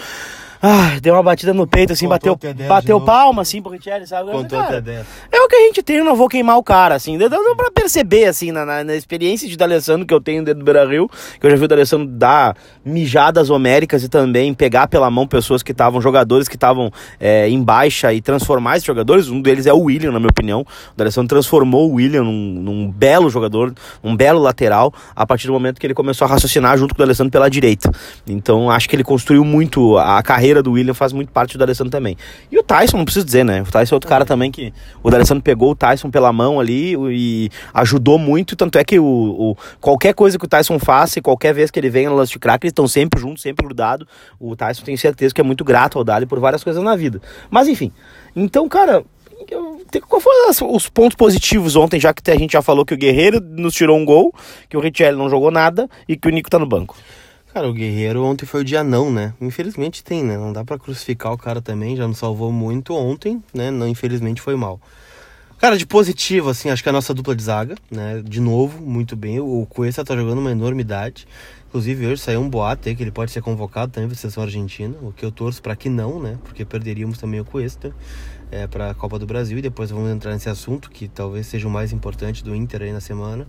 ah, 0.61 0.99
deu 1.01 1.15
uma 1.15 1.23
batida 1.23 1.55
no 1.55 1.65
peito 1.65 1.93
assim, 1.93 2.07
Contou 2.07 2.35
bateu, 2.35 2.53
10 2.53 2.69
bateu 2.69 3.01
palma 3.01 3.41
assim 3.41 3.63
pro 3.63 3.71
Richelli, 3.71 4.05
sabe? 4.05 4.31
Contou 4.31 4.59
Cara, 4.59 4.77
até 4.77 4.81
10. 4.81 5.05
É 5.31 5.41
o 5.41 5.47
que 5.47 5.55
a 5.55 5.59
gente 5.61 5.81
tem, 5.81 5.97
eu 5.97 6.05
não 6.05 6.15
vou 6.15 6.29
queimar 6.29 6.55
o 6.57 6.63
cara, 6.63 6.93
assim. 6.93 7.17
Dá, 7.17 7.27
dá 7.27 7.37
pra 7.57 7.71
perceber, 7.71 8.25
assim, 8.25 8.51
na, 8.51 8.63
na, 8.63 8.83
na 8.83 8.95
experiência 8.95 9.49
de 9.49 9.57
D'Alessandro 9.57 10.05
que 10.05 10.13
eu 10.13 10.21
tenho 10.21 10.43
dentro 10.43 10.59
do 10.59 10.65
Beira 10.65 10.85
Rio, 10.85 11.09
que 11.39 11.47
eu 11.47 11.49
já 11.49 11.55
vi 11.57 11.65
o 11.65 11.67
D'Alessandro 11.67 12.05
dar 12.05 12.55
mijadas 12.85 13.49
homéricas 13.49 14.03
e 14.03 14.09
também 14.09 14.53
pegar 14.53 14.87
pela 14.87 15.09
mão 15.09 15.25
pessoas 15.25 15.63
que 15.63 15.71
estavam, 15.71 15.99
jogadores 15.99 16.47
que 16.47 16.55
estavam 16.55 16.91
é, 17.19 17.49
em 17.49 17.61
baixa 17.63 18.13
e 18.13 18.21
transformar 18.21 18.77
esses 18.77 18.85
jogadores. 18.85 19.29
Um 19.29 19.41
deles 19.41 19.65
é 19.65 19.73
o 19.73 19.79
William, 19.79 20.11
na 20.11 20.19
minha 20.19 20.29
opinião. 20.29 20.61
O 20.61 20.95
D'Alessandro 20.95 21.29
transformou 21.29 21.89
o 21.89 21.95
William 21.95 22.23
num, 22.23 22.61
num 22.61 22.91
belo 22.91 23.31
jogador, 23.31 23.73
um 24.03 24.15
belo 24.15 24.39
lateral, 24.39 24.93
a 25.15 25.25
partir 25.25 25.47
do 25.47 25.53
momento 25.53 25.79
que 25.79 25.87
ele 25.87 25.95
começou 25.95 26.25
a 26.25 26.29
raciocinar 26.29 26.77
junto 26.77 26.93
com 26.93 27.01
o 27.01 27.03
D'Alessandro 27.03 27.31
pela 27.31 27.49
direita. 27.49 27.91
Então, 28.27 28.69
acho 28.69 28.87
que 28.87 28.95
ele 28.95 29.03
construiu 29.03 29.43
muito, 29.43 29.97
a 29.97 30.21
carreira 30.21 30.50
do 30.63 30.71
William 30.71 30.95
faz 30.95 31.13
muito 31.13 31.31
parte 31.31 31.53
do 31.53 31.59
D'Alessandro 31.59 31.92
também. 31.92 32.18
E 32.51 32.57
o 32.57 32.63
Tyson, 32.63 32.98
não 32.98 33.06
preciso 33.06 33.24
dizer, 33.25 33.45
né? 33.45 33.62
O 33.62 33.71
Tyson 33.71 33.94
é 33.94 33.95
outro 33.95 34.09
cara 34.09 34.25
também 34.25 34.50
que 34.51 34.74
o 35.03 35.12
D'Alessandro 35.12 35.44
pegou 35.44 35.69
o 35.71 35.75
Tyson 35.75 36.09
pela 36.09 36.33
mão 36.33 36.59
ali 36.59 36.95
e 37.12 37.50
ajudou 37.75 38.18
muito, 38.18 38.56
tanto 38.56 38.80
é 38.80 38.83
que 38.83 38.98
o, 39.00 39.06
o- 39.06 39.57
qualquer 39.80 40.15
coisa 40.15 40.39
que 40.39 40.45
o 40.45 40.48
Tyson 40.48 40.80
faça 40.80 41.19
e 41.19 41.21
qualquer 41.21 41.53
vez 41.53 41.69
que 41.69 41.80
ele 41.80 41.92
venha 41.92 42.09
no 42.09 42.15
lance 42.15 42.31
de 42.31 42.39
crack, 42.39 42.65
eles 42.65 42.71
estão 42.71 42.88
sempre 42.88 43.21
juntos, 43.21 43.44
sempre 43.44 43.63
grudados. 43.63 44.07
O 44.39 44.56
Tyson 44.56 44.83
tem 44.83 44.98
certeza 44.98 45.33
que 45.33 45.39
é 45.42 45.44
muito 45.44 45.63
grato 45.63 46.00
ao 46.00 46.03
Dali 46.03 46.25
por 46.25 46.39
várias 46.39 46.63
coisas 46.63 46.81
na 46.83 46.95
vida. 46.95 47.21
Mas 47.51 47.68
enfim, 47.68 47.92
então, 48.36 48.68
cara, 48.68 49.03
qual 50.07 50.21
foram 50.21 50.50
os 50.74 50.88
pontos 50.89 51.15
positivos 51.15 51.75
ontem, 51.75 52.00
já 52.00 52.13
que 52.13 52.30
a 52.31 52.36
gente 52.38 52.53
já 52.53 52.62
falou 52.62 52.86
que 52.86 52.94
o 52.94 52.98
Guerreiro 52.98 53.39
nos 53.42 53.74
tirou 53.74 53.98
um 53.98 54.06
gol, 54.06 54.33
que 54.69 54.77
o 54.77 54.80
Richelli 54.80 55.18
não 55.18 55.30
jogou 55.30 55.51
nada 55.51 55.89
e 56.07 56.15
que 56.15 56.27
o 56.27 56.31
Nico 56.31 56.50
tá 56.50 56.57
no 56.59 56.65
banco? 56.65 56.95
Cara, 57.53 57.68
o 57.69 57.74
Guerreiro 57.74 58.24
ontem 58.24 58.45
foi 58.45 58.62
o 58.62 58.63
dia 58.63 58.81
não, 58.81 59.12
né? 59.12 59.33
Infelizmente 59.42 60.01
tem, 60.01 60.24
né? 60.24 60.38
Não 60.38 60.53
dá 60.53 60.63
pra 60.63 60.80
crucificar 60.80 61.33
o 61.33 61.38
cara 61.38 61.62
também, 61.62 61.98
já 61.98 62.07
nos 62.07 62.18
salvou 62.18 62.50
muito 62.50 62.96
ontem, 62.96 63.43
né? 63.53 63.70
Não, 63.70 63.89
infelizmente 63.89 64.39
foi 64.41 64.55
mal. 64.55 64.79
Cara, 65.60 65.77
de 65.77 65.86
positivo, 65.86 66.50
assim, 66.50 66.70
acho 66.70 66.81
que 66.81 66.88
a 66.88 66.93
nossa 66.93 67.13
dupla 67.13 67.36
de 67.36 67.43
zaga, 67.43 67.75
né? 67.91 68.22
De 68.24 68.39
novo, 68.39 68.81
muito 68.81 69.17
bem. 69.17 69.41
O 69.41 69.67
Cuesta 69.70 70.03
tá 70.03 70.15
jogando 70.15 70.39
uma 70.39 70.51
enormidade. 70.51 71.27
Inclusive, 71.67 72.08
hoje 72.08 72.22
saiu 72.22 72.39
um 72.39 72.50
boato 72.50 72.88
aí 72.88 72.96
que 72.96 73.03
ele 73.03 73.12
pode 73.12 73.31
ser 73.31 73.41
convocado 73.41 73.91
também 73.91 74.08
pra 74.08 74.17
seleção 74.17 74.43
argentina, 74.43 74.96
o 75.01 75.12
que 75.12 75.25
eu 75.25 75.31
torço 75.31 75.62
pra 75.62 75.75
que 75.75 75.89
não, 75.89 76.22
né? 76.22 76.38
Porque 76.46 76.63
perderíamos 76.63 77.17
também 77.17 77.41
o 77.41 77.46
Cuesta 77.46 77.93
é, 78.50 78.65
pra 78.65 78.93
Copa 78.93 79.20
do 79.20 79.25
Brasil 79.25 79.58
e 79.58 79.62
depois 79.62 79.91
vamos 79.91 80.10
entrar 80.10 80.31
nesse 80.31 80.50
assunto, 80.50 80.89
que 80.89 81.10
talvez 81.10 81.48
seja 81.48 81.67
o 81.67 81.72
mais 81.72 81.91
importante 81.91 82.43
do 82.43 82.55
Inter 82.55 82.84
aí 82.84 82.93
na 82.93 83.01
semana. 83.01 83.46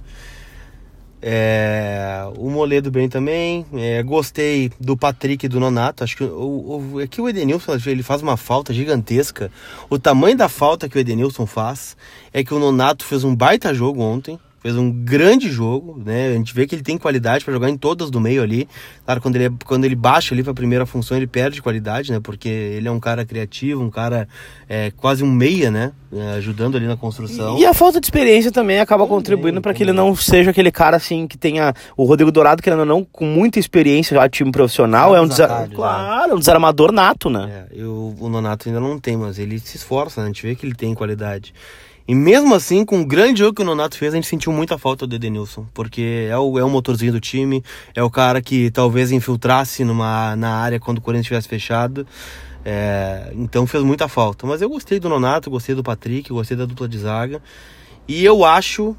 É, 1.24 2.24
o 2.36 2.50
Moledo 2.50 2.90
bem 2.90 3.08
também. 3.08 3.64
É, 3.74 4.02
gostei 4.02 4.72
do 4.80 4.96
Patrick 4.96 5.46
e 5.46 5.48
do 5.48 5.60
Nonato. 5.60 6.02
Acho 6.02 6.16
que 6.16 6.24
o, 6.24 6.92
o, 6.94 7.00
é 7.00 7.06
que 7.06 7.20
o 7.20 7.28
Edenilson 7.28 7.78
ele 7.86 8.02
faz 8.02 8.20
uma 8.20 8.36
falta 8.36 8.74
gigantesca. 8.74 9.50
O 9.88 9.98
tamanho 9.98 10.36
da 10.36 10.48
falta 10.48 10.88
que 10.88 10.98
o 10.98 11.00
Edenilson 11.00 11.46
faz 11.46 11.96
é 12.32 12.42
que 12.42 12.52
o 12.52 12.58
Nonato 12.58 13.04
fez 13.04 13.22
um 13.22 13.36
baita 13.36 13.72
jogo 13.72 14.02
ontem. 14.02 14.38
Fez 14.62 14.76
um 14.76 14.92
grande 14.92 15.50
jogo, 15.50 16.00
né? 16.04 16.28
A 16.28 16.34
gente 16.34 16.54
vê 16.54 16.68
que 16.68 16.74
ele 16.76 16.84
tem 16.84 16.96
qualidade 16.96 17.44
para 17.44 17.52
jogar 17.52 17.68
em 17.68 17.76
todas 17.76 18.12
do 18.12 18.20
meio 18.20 18.40
ali. 18.44 18.68
Claro, 19.04 19.20
quando 19.20 19.34
ele, 19.34 19.46
é- 19.46 19.52
quando 19.64 19.84
ele 19.84 19.96
baixa 19.96 20.32
ali 20.32 20.42
para 20.44 20.52
a 20.52 20.54
primeira 20.54 20.86
função, 20.86 21.16
ele 21.16 21.26
perde 21.26 21.60
qualidade, 21.60 22.12
né? 22.12 22.20
Porque 22.22 22.48
ele 22.48 22.86
é 22.86 22.90
um 22.90 23.00
cara 23.00 23.24
criativo, 23.24 23.82
um 23.82 23.90
cara 23.90 24.28
é, 24.68 24.92
quase 24.96 25.24
um 25.24 25.30
meia, 25.32 25.68
né? 25.68 25.90
É, 26.12 26.34
ajudando 26.36 26.76
ali 26.76 26.86
na 26.86 26.96
construção. 26.96 27.58
E 27.58 27.66
a 27.66 27.74
falta 27.74 27.98
de 28.00 28.06
experiência 28.06 28.52
também 28.52 28.78
acaba 28.78 29.04
contribuindo 29.06 29.60
para 29.60 29.74
que 29.74 29.82
ele 29.82 29.92
não 29.92 30.14
seja 30.14 30.50
aquele 30.52 30.70
cara 30.70 30.96
assim 30.96 31.26
que 31.26 31.36
tenha 31.36 31.74
o 31.96 32.04
Rodrigo 32.04 32.30
Dourado, 32.30 32.62
querendo 32.62 32.80
ou 32.80 32.86
não, 32.86 33.02
com 33.04 33.24
muita 33.24 33.58
experiência 33.58 34.14
já 34.16 34.28
time 34.28 34.52
profissional, 34.52 35.16
é 35.16 35.20
um, 35.20 35.24
os 35.24 35.30
desa- 35.30 35.46
atalhos, 35.46 35.70
né? 35.70 35.74
claro, 35.76 36.32
é 36.32 36.34
um 36.34 36.38
desarmador 36.38 36.92
nato, 36.92 37.28
né? 37.28 37.66
É, 37.72 37.80
eu, 37.82 38.14
o 38.20 38.28
Nonato 38.28 38.68
ainda 38.68 38.78
não 38.78 38.96
tem, 39.00 39.16
mas 39.16 39.40
ele 39.40 39.58
se 39.58 39.76
esforça, 39.76 40.20
né? 40.20 40.26
A 40.26 40.28
gente 40.28 40.46
vê 40.46 40.54
que 40.54 40.64
ele 40.64 40.74
tem 40.74 40.94
qualidade. 40.94 41.52
E 42.06 42.14
mesmo 42.14 42.54
assim, 42.54 42.84
com 42.84 43.00
o 43.00 43.06
grande 43.06 43.40
jogo 43.40 43.54
que 43.54 43.62
o 43.62 43.64
Nonato 43.64 43.96
fez, 43.96 44.12
a 44.12 44.16
gente 44.16 44.26
sentiu 44.26 44.52
muita 44.52 44.76
falta 44.76 45.06
do 45.06 45.14
Edenilson. 45.14 45.66
Porque 45.72 46.26
é 46.28 46.36
o, 46.36 46.58
é 46.58 46.64
o 46.64 46.68
motorzinho 46.68 47.12
do 47.12 47.20
time, 47.20 47.62
é 47.94 48.02
o 48.02 48.10
cara 48.10 48.42
que 48.42 48.70
talvez 48.70 49.12
infiltrasse 49.12 49.84
numa, 49.84 50.34
na 50.36 50.56
área 50.56 50.80
quando 50.80 50.98
o 50.98 51.00
Corinthians 51.00 51.26
estivesse 51.26 51.48
fechado. 51.48 52.06
É, 52.64 53.32
então 53.34 53.66
fez 53.66 53.82
muita 53.82 54.08
falta. 54.08 54.46
Mas 54.46 54.62
eu 54.62 54.68
gostei 54.68 54.98
do 54.98 55.08
Nonato, 55.08 55.50
gostei 55.50 55.74
do 55.74 55.82
Patrick, 55.82 56.30
gostei 56.30 56.56
da 56.56 56.66
dupla 56.66 56.88
de 56.88 56.98
zaga. 56.98 57.42
E 58.08 58.24
eu 58.24 58.44
acho 58.44 58.96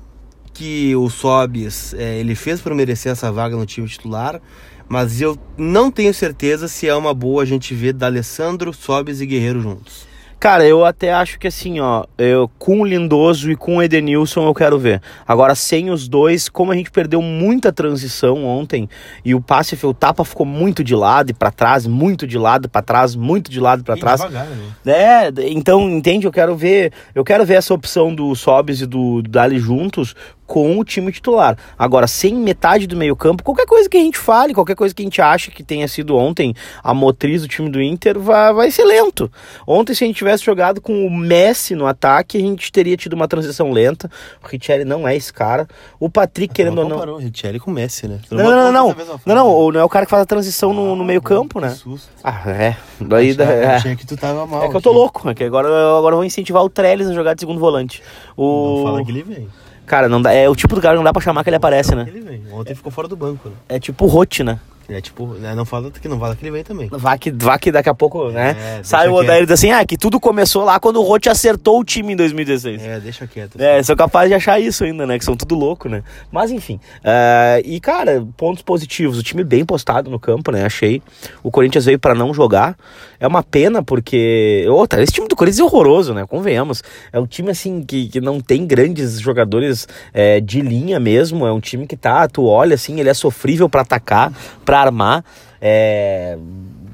que 0.54 0.96
o 0.96 1.10
Sobis 1.10 1.94
é, 1.96 2.20
ele 2.20 2.36
fez 2.36 2.62
para 2.62 2.76
merecer 2.76 3.12
essa 3.12 3.32
vaga 3.32 3.56
no 3.56 3.66
time 3.66 3.88
titular, 3.88 4.40
mas 4.88 5.20
eu 5.20 5.38
não 5.58 5.90
tenho 5.92 6.14
certeza 6.14 6.68
se 6.68 6.88
é 6.88 6.96
uma 6.96 7.14
boa 7.14 7.44
a 7.44 7.46
gente 7.46 7.74
ver 7.74 7.94
D'Alessandro, 7.94 8.72
Sobis 8.72 9.20
e 9.20 9.26
Guerreiro 9.26 9.62
juntos. 9.62 10.13
Cara, 10.44 10.68
eu 10.68 10.84
até 10.84 11.14
acho 11.14 11.40
que 11.40 11.48
assim, 11.48 11.80
ó, 11.80 12.04
eu, 12.18 12.52
com 12.60 12.82
o 12.82 12.86
Lindoso 12.86 13.50
e 13.50 13.56
com 13.56 13.78
o 13.78 13.82
Edenilson 13.82 14.46
eu 14.46 14.54
quero 14.54 14.78
ver. 14.78 15.02
Agora, 15.26 15.56
sem 15.56 15.90
os 15.90 16.06
dois, 16.06 16.50
como 16.50 16.70
a 16.70 16.76
gente 16.76 16.92
perdeu 16.92 17.22
muita 17.22 17.72
transição 17.72 18.44
ontem 18.44 18.90
e 19.24 19.34
o 19.34 19.40
passe, 19.40 19.80
o 19.86 19.94
tapa 19.94 20.26
ficou 20.26 20.46
muito 20.46 20.84
de 20.84 20.94
lado 20.98 21.30
e 21.30 21.34
para 21.34 21.50
trás, 21.50 21.88
muito 21.88 22.28
de 22.28 22.38
lado 22.38 22.68
para 22.68 22.82
trás, 22.82 23.16
muito 23.16 23.50
de 23.50 23.62
lado 23.62 23.86
para 23.86 23.96
trás. 23.96 24.20
Devagar, 24.20 24.48
né? 24.84 24.94
É, 24.94 25.32
então, 25.48 25.90
entende? 25.90 26.28
Eu 26.28 26.32
quero 26.34 26.58
ver, 26.58 26.92
eu 27.16 27.24
quero 27.24 27.46
ver 27.46 27.54
essa 27.54 27.74
opção 27.74 28.14
do 28.14 28.36
Sobis 28.36 28.82
e 28.82 28.86
do, 28.86 29.22
do 29.22 29.30
Dali 29.30 29.60
juntos 29.60 30.14
com 30.54 30.78
o 30.78 30.86
time 30.86 31.12
titular. 31.12 31.58
Agora, 31.80 32.06
sem 32.06 32.36
metade 32.36 32.86
do 32.86 32.96
meio-campo, 32.96 33.42
qualquer 33.42 33.66
coisa 33.66 33.90
que 33.90 33.98
a 33.98 34.00
gente 34.00 34.20
fale, 34.20 34.54
qualquer 34.54 34.76
coisa 34.76 34.94
que 34.94 35.02
a 35.02 35.06
gente 35.06 35.20
ache 35.20 35.50
que 35.50 35.64
tenha 35.64 35.88
sido 35.88 36.16
ontem 36.16 36.54
a 36.84 36.94
motriz 36.94 37.42
do 37.42 37.48
time 37.48 37.72
do 37.72 37.82
Inter, 37.82 38.20
vai, 38.20 38.54
vai 38.54 38.70
ser 38.70 38.86
lento. 38.86 39.32
Ontem, 39.66 39.96
se 39.96 40.04
a 40.04 40.08
gente 40.08 40.16
tivesse 40.18 40.46
jogado 40.46 40.80
com 40.80 41.08
o 41.08 41.10
Messi 41.10 41.74
no 41.74 41.88
ataque, 41.88 42.38
a 42.38 42.40
gente 42.40 42.72
teria 42.72 42.96
tido 42.96 43.14
uma 43.14 43.28
transição 43.28 43.72
lenta. 43.72 44.12
O 44.44 44.48
Richelli 44.48 44.86
não 44.86 45.08
é 45.08 45.16
esse 45.16 45.34
cara. 45.34 45.68
O 46.00 46.08
Patrick, 46.08 46.54
querendo 46.54 46.78
ou 46.78 46.84
não. 46.84 46.98
comparou 46.98 47.16
o 47.16 47.20
Richelli 47.20 47.60
com 47.60 47.72
o 47.72 47.74
Messi, 47.74 48.08
né? 48.08 48.20
Não, 48.30 48.44
não, 48.44 48.72
não, 48.72 48.72
não. 48.72 48.96
Não, 49.26 49.36
não, 49.36 49.72
não 49.72 49.80
é 49.80 49.84
o 49.84 49.90
cara 49.90 50.06
que 50.06 50.12
faz 50.12 50.22
a 50.22 50.26
transição 50.28 50.72
no, 50.72 50.96
no 50.96 51.04
meio-campo, 51.04 51.60
né? 51.60 51.76
Ah, 52.24 52.44
é. 52.52 52.78
Daí, 53.02 53.34
da- 53.34 53.46
é. 53.46 53.66
Achei 53.78 53.96
que 53.96 54.06
tu 54.06 54.16
tava 54.16 54.46
mal. 54.46 54.66
É 54.66 54.70
que 54.70 54.76
eu 54.78 54.82
tô 54.82 54.92
louco, 54.92 55.28
é 55.32 55.34
que 55.34 55.44
agora, 55.44 55.68
agora 55.98 56.14
eu 56.14 56.18
vou 56.18 56.24
incentivar 56.26 56.64
o 56.64 56.70
Trellis 56.70 57.08
a 57.08 57.14
jogar 57.14 57.34
de 57.34 57.40
segundo 57.40 57.60
volante. 57.60 58.04
O... 58.38 58.78
Não 58.78 58.84
fala 58.84 59.04
que 59.04 59.10
ele 59.10 59.24
vem. 59.24 59.48
Cara, 59.86 60.08
não 60.08 60.22
dá, 60.22 60.32
é 60.34 60.48
o 60.50 60.56
tipo 60.56 60.76
do 60.76 60.82
cara 60.82 60.94
que 60.94 60.98
não 60.98 61.04
dá 61.04 61.12
pra 61.12 61.22
chamar 61.22 61.44
que 61.44 61.50
ele 61.50 61.58
aparece, 61.58 61.94
né? 61.96 62.06
Ele 62.08 62.22
vem. 62.22 62.44
Ontem 62.52 62.74
ficou 62.74 62.92
fora 62.92 63.08
do 63.08 63.16
banco, 63.16 63.50
né? 63.50 63.56
É 63.68 63.80
tipo 63.80 64.06
o 64.06 64.08
Rote, 64.08 64.44
né? 64.44 64.60
É 64.90 65.00
tipo, 65.00 65.28
né, 65.28 65.56
não 65.56 65.66
fala 65.66 65.90
que 65.90 66.08
não 66.08 66.20
fala 66.20 66.36
que 66.36 66.44
ele 66.44 66.52
vem 66.52 66.64
também. 66.64 66.90
Vá 66.92 67.18
que, 67.18 67.32
vá 67.32 67.58
que 67.58 67.72
daqui 67.72 67.90
a 67.90 67.94
pouco, 67.94 68.30
né? 68.30 68.80
É, 68.80 68.84
Sai 68.84 69.08
o 69.08 69.14
Odair 69.14 69.44
e 69.44 69.46
diz 69.46 69.54
assim, 69.54 69.72
ah, 69.72 69.86
que 69.86 69.98
tudo 69.98 70.20
começou 70.20 70.64
lá 70.64 70.80
quando 70.80 70.98
o 70.98 71.04
Rote 71.04 71.30
acertou 71.30 71.80
o 71.80 71.84
time 71.84 72.14
em 72.14 72.16
2016. 72.16 72.82
É, 72.84 73.00
deixa 73.00 73.26
quieto. 73.26 73.60
É, 73.60 73.82
sou 73.82 73.96
capaz 73.96 74.30
de 74.30 74.36
achar 74.36 74.60
isso 74.60 74.84
ainda, 74.84 75.08
né? 75.08 75.18
Que 75.18 75.26
são 75.26 75.36
tudo 75.36 75.56
louco, 75.56 75.88
né? 75.88 76.04
Mas 76.32 76.52
enfim. 76.52 76.80
é, 77.04 77.62
e, 77.64 77.80
cara, 77.80 78.26
pontos 78.36 78.62
positivos. 78.62 79.18
O 79.18 79.24
time 79.24 79.44
bem 79.44 79.64
postado 79.66 80.10
no 80.10 80.20
campo, 80.20 80.52
né? 80.52 80.66
Achei. 80.66 81.02
O 81.42 81.50
Corinthians 81.50 81.86
veio 81.86 82.00
pra 82.00 82.14
não 82.14 82.34
jogar. 82.34 82.76
É 83.20 83.28
uma 83.28 83.44
pena 83.44 83.82
porque. 83.82 84.66
Outra, 84.70 85.02
esse 85.02 85.14
time 85.14 85.28
do 85.28 85.36
Corinthians 85.36 85.60
é 85.60 85.64
horroroso, 85.64 86.14
né? 86.14 86.26
Convenhamos. 86.26 86.84
É 87.12 87.20
um 87.20 87.26
time, 87.26 87.52
assim, 87.52 87.84
que, 87.84 88.10
que 88.10 88.20
não 88.20 88.42
tem 88.42 88.66
grandes 88.66 89.20
jogadores 89.20 89.88
é, 90.14 90.40
de 90.42 90.62
linha 90.62 91.00
mesmo. 91.00 91.46
É 91.46 91.52
um 91.52 91.60
time 91.60 91.88
que 91.88 91.96
tá, 91.96 92.28
tu 92.28 92.46
olha, 92.46 92.76
assim, 92.76 93.00
ele 93.00 93.10
é 93.10 93.14
sofrível 93.14 93.70
pra 93.70 93.82
atacar, 93.82 94.34
pra 94.66 94.73
armar. 94.82 95.24
É. 95.62 96.38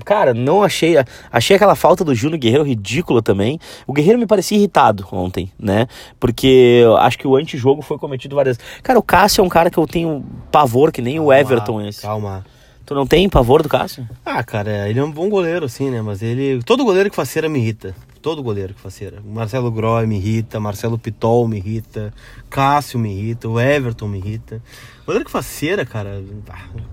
Cara, 0.06 0.34
não 0.34 0.64
achei. 0.64 0.96
Achei 1.32 1.56
aquela 1.56 1.76
falta 1.76 2.04
do 2.04 2.16
Júnior 2.16 2.40
Guerreiro 2.40 2.64
ridícula 2.64 3.22
também. 3.22 3.60
O 3.86 3.94
Guerreiro 3.94 4.18
me 4.18 4.26
parecia 4.26 4.58
irritado 4.58 5.08
ontem, 5.12 5.52
né? 5.60 5.88
Porque 6.20 6.82
eu 6.84 6.98
acho 6.98 7.18
que 7.18 7.28
o 7.28 7.36
antijogo 7.36 7.82
foi 7.82 7.98
cometido 8.00 8.36
várias 8.36 8.58
vezes. 8.58 8.72
Cara, 8.82 8.98
o 8.98 9.04
Cássio 9.04 9.42
é 9.42 9.46
um 9.46 9.50
cara 9.50 9.70
que 9.70 9.78
eu 9.78 9.86
tenho 9.86 10.26
pavor, 10.52 10.92
que 10.92 11.02
nem 11.02 11.20
o 11.20 11.32
Everton 11.32 11.82
esse. 11.82 12.02
Calma. 12.02 12.44
Tu 12.86 12.96
não 12.96 13.06
tem 13.06 13.30
pavor 13.30 13.62
do 13.62 13.70
Cássio? 13.70 14.10
Ah, 14.26 14.44
cara, 14.44 14.90
ele 14.90 15.00
é 15.00 15.04
um 15.04 15.12
bom 15.12 15.30
goleiro, 15.30 15.66
assim, 15.66 15.92
né? 15.92 16.02
Mas 16.02 16.24
ele. 16.24 16.60
Todo 16.64 16.84
goleiro 16.84 17.10
que 17.10 17.16
faz 17.16 17.30
cera 17.30 17.48
me 17.48 17.60
irrita. 17.60 17.94
Todo 18.22 18.44
goleiro 18.44 18.74
que 18.74 18.82
faz 18.82 18.96
cera. 18.96 19.22
Marcelo 19.26 19.72
Groy 19.72 20.06
me 20.06 20.18
irrita, 20.18 20.60
Marcelo 20.60 21.00
Pitol 21.00 21.48
me 21.48 21.58
irrita, 21.58 22.14
Cássio 22.50 23.00
me 23.00 23.10
irrita, 23.10 23.48
o 23.48 23.58
Everton 23.58 24.10
me 24.10 24.18
irrita. 24.18 24.62
Goleiro 25.06 25.24
que 25.24 25.32
faz 25.32 25.46
cera, 25.46 25.86
cara. 25.86 26.22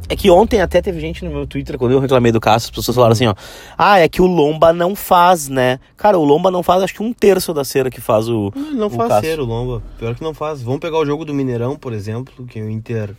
É 0.08 0.14
que 0.14 0.30
ontem 0.30 0.60
até 0.60 0.80
teve 0.80 1.00
gente 1.00 1.24
no 1.24 1.30
meu 1.32 1.44
Twitter, 1.44 1.76
quando 1.76 1.92
eu 1.92 1.98
reclamei 1.98 2.30
do 2.30 2.40
Cássio, 2.40 2.68
as 2.68 2.76
pessoas 2.76 2.94
falaram 2.94 3.12
assim, 3.12 3.26
ó. 3.26 3.34
Ah, 3.76 3.98
é 3.98 4.08
que 4.08 4.22
o 4.22 4.26
Lomba 4.26 4.72
não 4.72 4.94
faz, 4.94 5.48
né? 5.48 5.80
Cara, 5.96 6.16
o 6.16 6.24
Lomba 6.24 6.48
não 6.50 6.62
faz 6.62 6.82
acho 6.82 6.94
que 6.94 7.02
um 7.02 7.12
terço 7.12 7.52
da 7.52 7.64
cera 7.64 7.90
que 7.90 8.00
faz 8.00 8.28
o. 8.28 8.52
Ele 8.54 8.76
não 8.76 8.86
o 8.86 8.90
faz 8.90 9.08
Cássio. 9.08 9.30
cera, 9.30 9.42
o 9.42 9.46
Lomba. 9.46 9.82
Pior 9.98 10.14
que 10.14 10.22
não 10.22 10.32
faz. 10.32 10.62
Vamos 10.62 10.80
pegar 10.80 10.98
o 10.98 11.04
jogo 11.04 11.24
do 11.24 11.34
Mineirão, 11.34 11.76
por 11.76 11.92
exemplo, 11.92 12.46
que 12.46 12.62
o 12.62 12.70
Inter 12.70 13.10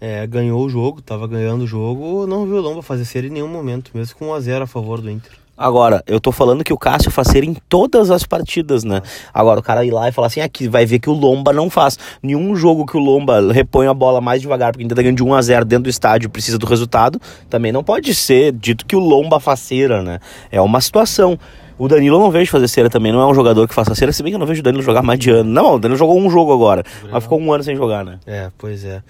é, 0.00 0.26
ganhou 0.26 0.64
o 0.64 0.68
jogo, 0.70 1.02
tava 1.02 1.26
ganhando 1.26 1.64
o 1.64 1.66
jogo, 1.66 2.26
não 2.26 2.46
viu 2.46 2.56
o 2.56 2.60
Lomba 2.60 2.80
fazer 2.82 3.04
cera 3.04 3.26
em 3.26 3.30
nenhum 3.30 3.48
momento, 3.48 3.90
mesmo 3.94 4.16
com 4.16 4.28
1x0 4.28 4.62
a 4.62 4.66
favor 4.66 5.02
do 5.02 5.10
Inter. 5.10 5.32
Agora, 5.56 6.04
eu 6.06 6.20
tô 6.20 6.30
falando 6.30 6.62
que 6.62 6.72
o 6.72 6.76
Cássio 6.76 7.10
faz 7.10 7.28
cera 7.28 7.46
em 7.46 7.54
todas 7.54 8.10
as 8.10 8.24
partidas, 8.24 8.84
né? 8.84 9.00
Agora, 9.32 9.58
o 9.58 9.62
cara 9.62 9.84
ir 9.84 9.90
lá 9.90 10.06
e 10.06 10.12
falar 10.12 10.26
assim, 10.26 10.40
aqui 10.40 10.68
vai 10.68 10.84
ver 10.84 10.98
que 10.98 11.08
o 11.08 11.14
Lomba 11.14 11.52
não 11.52 11.70
faz. 11.70 11.98
Nenhum 12.22 12.54
jogo 12.54 12.84
que 12.84 12.96
o 12.96 13.00
Lomba 13.00 13.52
repõe 13.52 13.86
a 13.86 13.94
bola 13.94 14.20
mais 14.20 14.42
devagar, 14.42 14.72
porque 14.72 14.84
ainda 14.84 14.94
tá 14.94 15.00
ganhando 15.00 15.16
de 15.16 15.24
1 15.24 15.34
a 15.34 15.40
0 15.40 15.64
dentro 15.64 15.84
do 15.84 15.90
estádio, 15.90 16.28
precisa 16.28 16.58
do 16.58 16.66
resultado, 16.66 17.18
também 17.48 17.72
não 17.72 17.82
pode 17.82 18.14
ser 18.14 18.52
dito 18.52 18.84
que 18.84 18.94
o 18.94 19.00
Lomba 19.00 19.40
faz 19.40 19.60
cera, 19.60 20.02
né? 20.02 20.18
É 20.50 20.60
uma 20.60 20.80
situação. 20.80 21.38
O 21.78 21.88
Danilo 21.88 22.16
eu 22.16 22.20
não 22.20 22.30
vejo 22.30 22.50
fazer 22.50 22.68
cera 22.68 22.90
também, 22.90 23.10
não 23.12 23.20
é 23.20 23.26
um 23.26 23.34
jogador 23.34 23.66
que 23.66 23.74
faça 23.74 23.94
cera, 23.94 24.12
se 24.12 24.22
bem 24.22 24.32
que 24.32 24.36
eu 24.36 24.40
não 24.40 24.46
vejo 24.46 24.60
o 24.60 24.62
Danilo 24.62 24.82
jogar 24.82 25.02
mais 25.02 25.18
de 25.18 25.30
ano. 25.30 25.50
Não, 25.50 25.74
o 25.74 25.78
Danilo 25.78 25.98
jogou 25.98 26.18
um 26.18 26.28
jogo 26.28 26.52
agora, 26.52 26.82
mas 27.10 27.22
ficou 27.22 27.40
um 27.40 27.52
ano 27.52 27.64
sem 27.64 27.74
jogar, 27.74 28.04
né? 28.04 28.18
É, 28.26 28.50
pois 28.58 28.84
é. 28.84 29.02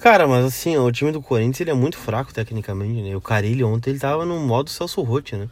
Cara, 0.00 0.28
mas 0.28 0.44
assim, 0.44 0.76
o 0.76 0.92
time 0.92 1.10
do 1.10 1.20
Corinthians 1.20 1.60
ele 1.60 1.70
é 1.70 1.74
muito 1.74 1.98
fraco 1.98 2.32
tecnicamente, 2.32 3.02
né? 3.02 3.16
O 3.16 3.20
Carilli 3.20 3.64
ontem 3.64 3.90
ele 3.90 3.98
tava 3.98 4.24
no 4.24 4.38
modo 4.38 4.70
Celso 4.70 5.02
Rotti, 5.02 5.34
né? 5.34 5.48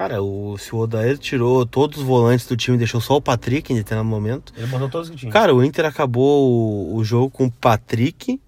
Cara, 0.00 0.22
o, 0.22 0.56
se 0.56 0.74
o 0.74 0.78
Odair 0.78 1.18
tirou 1.18 1.66
todos 1.66 1.98
os 1.98 2.02
volantes 2.02 2.46
do 2.46 2.56
time 2.56 2.74
e 2.74 2.78
deixou 2.78 3.02
só 3.02 3.16
o 3.16 3.20
Patrick 3.20 3.70
em 3.70 3.76
determinado 3.76 4.08
momento. 4.08 4.50
Ele 4.56 4.66
mandou 4.66 4.88
todos 4.88 5.10
que 5.10 5.16
tinha. 5.16 5.30
Cara, 5.30 5.54
o 5.54 5.62
Inter 5.62 5.84
acabou 5.84 6.48
o, 6.48 6.96
o 6.96 7.04
jogo 7.04 7.28
com 7.28 7.50
Patrick, 7.50 8.40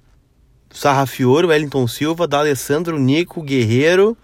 Sarrafiore, 0.71 1.49
Wellington 1.49 1.87
Silva, 1.87 2.27
D'Alessandro, 2.27 2.99
Nico, 2.99 3.43
Guerreiro 3.43 4.17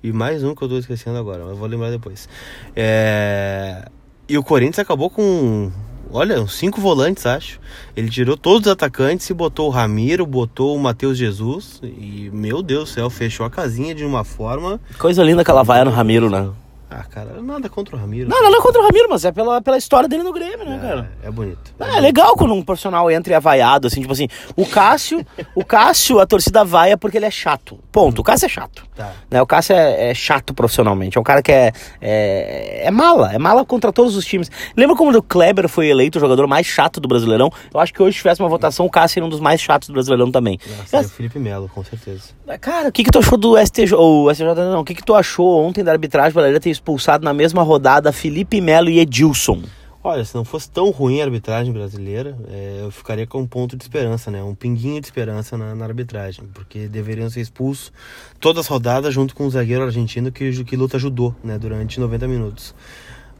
e 0.00 0.12
mais 0.12 0.44
um 0.44 0.54
que 0.54 0.62
eu 0.62 0.68
tô 0.68 0.78
esquecendo 0.78 1.18
agora, 1.18 1.44
mas 1.44 1.58
vou 1.58 1.66
lembrar 1.66 1.90
depois. 1.90 2.28
É... 2.76 3.88
E 4.28 4.38
o 4.38 4.44
Corinthians 4.44 4.78
acabou 4.78 5.10
com, 5.10 5.72
olha, 6.12 6.40
uns 6.40 6.54
cinco 6.54 6.80
volantes, 6.80 7.26
acho. 7.26 7.58
Ele 7.96 8.08
tirou 8.08 8.36
todos 8.36 8.68
os 8.68 8.72
atacantes 8.72 9.28
e 9.28 9.34
botou 9.34 9.66
o 9.66 9.70
Ramiro, 9.70 10.24
botou 10.24 10.76
o 10.76 10.78
Matheus 10.78 11.18
Jesus 11.18 11.80
e, 11.82 12.30
meu 12.32 12.62
Deus 12.62 12.90
do 12.90 12.92
céu, 12.94 13.10
fechou 13.10 13.44
a 13.44 13.50
casinha 13.50 13.92
de 13.92 14.04
uma 14.04 14.22
forma... 14.22 14.80
Coisa 14.96 15.24
linda 15.24 15.44
que 15.44 15.50
ela 15.50 15.64
vai 15.64 15.82
no 15.84 15.90
Ramiro, 15.90 16.30
né? 16.30 16.48
Ah, 16.90 17.04
cara, 17.04 17.40
nada 17.40 17.68
contra 17.68 17.94
o 17.94 17.98
Ramiro. 17.98 18.28
Não, 18.28 18.36
é 18.36 18.60
contra 18.60 18.80
o 18.80 18.84
Ramiro, 18.84 19.06
mas 19.08 19.24
é 19.24 19.30
pela, 19.30 19.62
pela 19.62 19.78
história 19.78 20.08
dele 20.08 20.24
no 20.24 20.32
Grêmio, 20.32 20.68
né, 20.68 20.76
cara? 20.82 21.12
É, 21.22 21.28
é 21.28 21.30
bonito. 21.30 21.72
Ah, 21.78 21.98
é 21.98 22.00
legal 22.00 22.34
quando 22.34 22.52
um 22.52 22.62
profissional 22.62 23.08
entra 23.08 23.32
e 23.32 23.36
é 23.36 23.38
vaiado, 23.40 23.86
assim, 23.86 24.00
tipo 24.00 24.12
assim, 24.12 24.26
o 24.56 24.66
Cássio, 24.66 25.24
o 25.54 25.64
Cássio, 25.64 26.18
a 26.18 26.26
torcida 26.26 26.64
vaia 26.64 26.98
porque 26.98 27.16
ele 27.16 27.26
é 27.26 27.30
chato. 27.30 27.78
Ponto. 27.92 28.20
O 28.20 28.24
Cássio 28.24 28.46
é 28.46 28.48
chato. 28.48 28.84
Tá. 28.96 29.12
Né? 29.30 29.40
O 29.40 29.46
Cássio 29.46 29.76
é, 29.76 30.10
é 30.10 30.14
chato 30.14 30.52
profissionalmente. 30.52 31.16
É 31.16 31.20
um 31.20 31.24
cara 31.24 31.42
que 31.42 31.52
é, 31.52 31.72
é. 32.00 32.86
É 32.86 32.90
mala. 32.90 33.32
É 33.32 33.38
mala 33.38 33.64
contra 33.64 33.92
todos 33.92 34.16
os 34.16 34.24
times. 34.24 34.50
Lembra 34.76 34.96
como 34.96 35.16
o 35.16 35.22
Kleber 35.22 35.68
foi 35.68 35.88
eleito 35.88 36.18
o 36.18 36.20
jogador 36.20 36.48
mais 36.48 36.66
chato 36.66 37.00
do 37.00 37.06
Brasileirão? 37.06 37.52
Eu 37.72 37.78
acho 37.78 37.94
que 37.94 38.02
hoje, 38.02 38.16
se 38.16 38.22
tivesse 38.22 38.42
uma 38.42 38.48
votação, 38.48 38.84
o 38.84 38.90
Cássio 38.90 39.14
seria 39.14 39.26
um 39.26 39.30
dos 39.30 39.40
mais 39.40 39.60
chatos 39.60 39.88
do 39.88 39.92
Brasileirão 39.92 40.32
também. 40.32 40.58
Nossa, 40.78 40.96
é 40.96 41.00
o 41.00 41.08
Felipe 41.08 41.38
Melo, 41.38 41.70
com 41.72 41.84
certeza. 41.84 42.30
Cara, 42.60 42.88
o 42.88 42.92
que, 42.92 43.04
que 43.04 43.10
tu 43.10 43.20
achou 43.20 43.38
do 43.38 43.56
STJ? 43.56 43.94
Ou 43.94 44.32
STJ 44.34 44.54
não, 44.56 44.80
o 44.80 44.84
que, 44.84 44.94
que 44.94 45.04
tu 45.04 45.14
achou 45.14 45.64
ontem 45.64 45.84
da 45.84 45.92
arbitragem 45.92 46.40
ele 46.40 46.58
ter 46.58 46.70
expulsado 46.80 47.24
na 47.24 47.34
mesma 47.34 47.62
rodada 47.62 48.10
Felipe 48.10 48.60
Melo 48.60 48.88
e 48.88 48.98
Edilson? 48.98 49.62
Olha, 50.02 50.24
se 50.24 50.34
não 50.34 50.46
fosse 50.46 50.70
tão 50.70 50.88
ruim 50.88 51.20
a 51.20 51.24
arbitragem 51.24 51.70
brasileira, 51.74 52.34
é, 52.48 52.80
eu 52.80 52.90
ficaria 52.90 53.26
com 53.26 53.42
um 53.42 53.46
ponto 53.46 53.76
de 53.76 53.84
esperança, 53.84 54.30
né? 54.30 54.42
Um 54.42 54.54
pinguinho 54.54 54.98
de 54.98 55.06
esperança 55.06 55.58
na, 55.58 55.74
na 55.74 55.84
arbitragem, 55.84 56.46
porque 56.54 56.88
deveriam 56.88 57.28
ser 57.28 57.42
expulsos 57.42 57.92
todas 58.40 58.64
as 58.64 58.66
rodadas 58.66 59.12
junto 59.12 59.34
com 59.34 59.46
o 59.46 59.50
zagueiro 59.50 59.84
argentino 59.84 60.32
que, 60.32 60.64
que 60.64 60.74
luta 60.74 60.98
judô, 60.98 61.34
né? 61.44 61.58
Durante 61.58 62.00
90 62.00 62.26
minutos. 62.26 62.74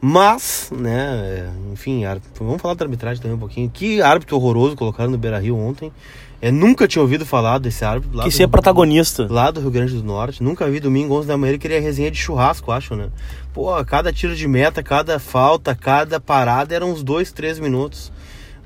Mas, 0.03 0.71
né, 0.75 1.09
é, 1.25 1.51
enfim, 1.73 2.03
vamos 2.39 2.61
falar 2.61 2.75
da 2.75 2.85
arbitragem 2.85 3.23
também 3.23 3.37
um 3.37 3.41
pouquinho. 3.41 3.71
Que 3.71 4.03
árbitro 4.03 4.37
horroroso 4.37 4.77
colocaram 4.77 5.11
no 5.11 5.19
Beira-Rio 5.19 5.57
ontem. 5.57 5.91
É, 6.43 6.51
nunca 6.51 6.89
tinha 6.89 7.03
ouvido 7.03 7.27
falar 7.27 7.59
desse 7.59 7.85
árbitro. 7.85 8.17
lá 8.17 8.25
Que 8.25 8.31
ser 8.31 8.49
protagonista. 8.49 9.27
Lá 9.29 9.51
do 9.51 9.61
Rio 9.61 9.71
Grande 9.71 9.95
do 9.95 10.03
Norte. 10.03 10.43
Nunca 10.43 10.69
vi 10.71 10.81
domingo 10.81 11.15
11 11.15 11.29
da 11.29 11.37
manhã 11.37 11.51
ele 11.51 11.59
queria 11.59 11.81
resenha 11.81 12.11
de 12.11 12.17
churrasco, 12.17 12.73
acho, 12.73 12.97
né? 12.97 13.11
Pô, 13.53 13.73
cada 13.85 14.13
tiro 14.13 14.35
de 14.35 14.49
meta, 14.49 14.83
cada 14.83 15.19
falta, 15.19 15.75
cada 15.75 16.19
parada 16.19 16.75
eram 16.75 16.93
uns 16.93 17.03
dois, 17.03 17.31
três 17.31 17.59
minutos. 17.59 18.11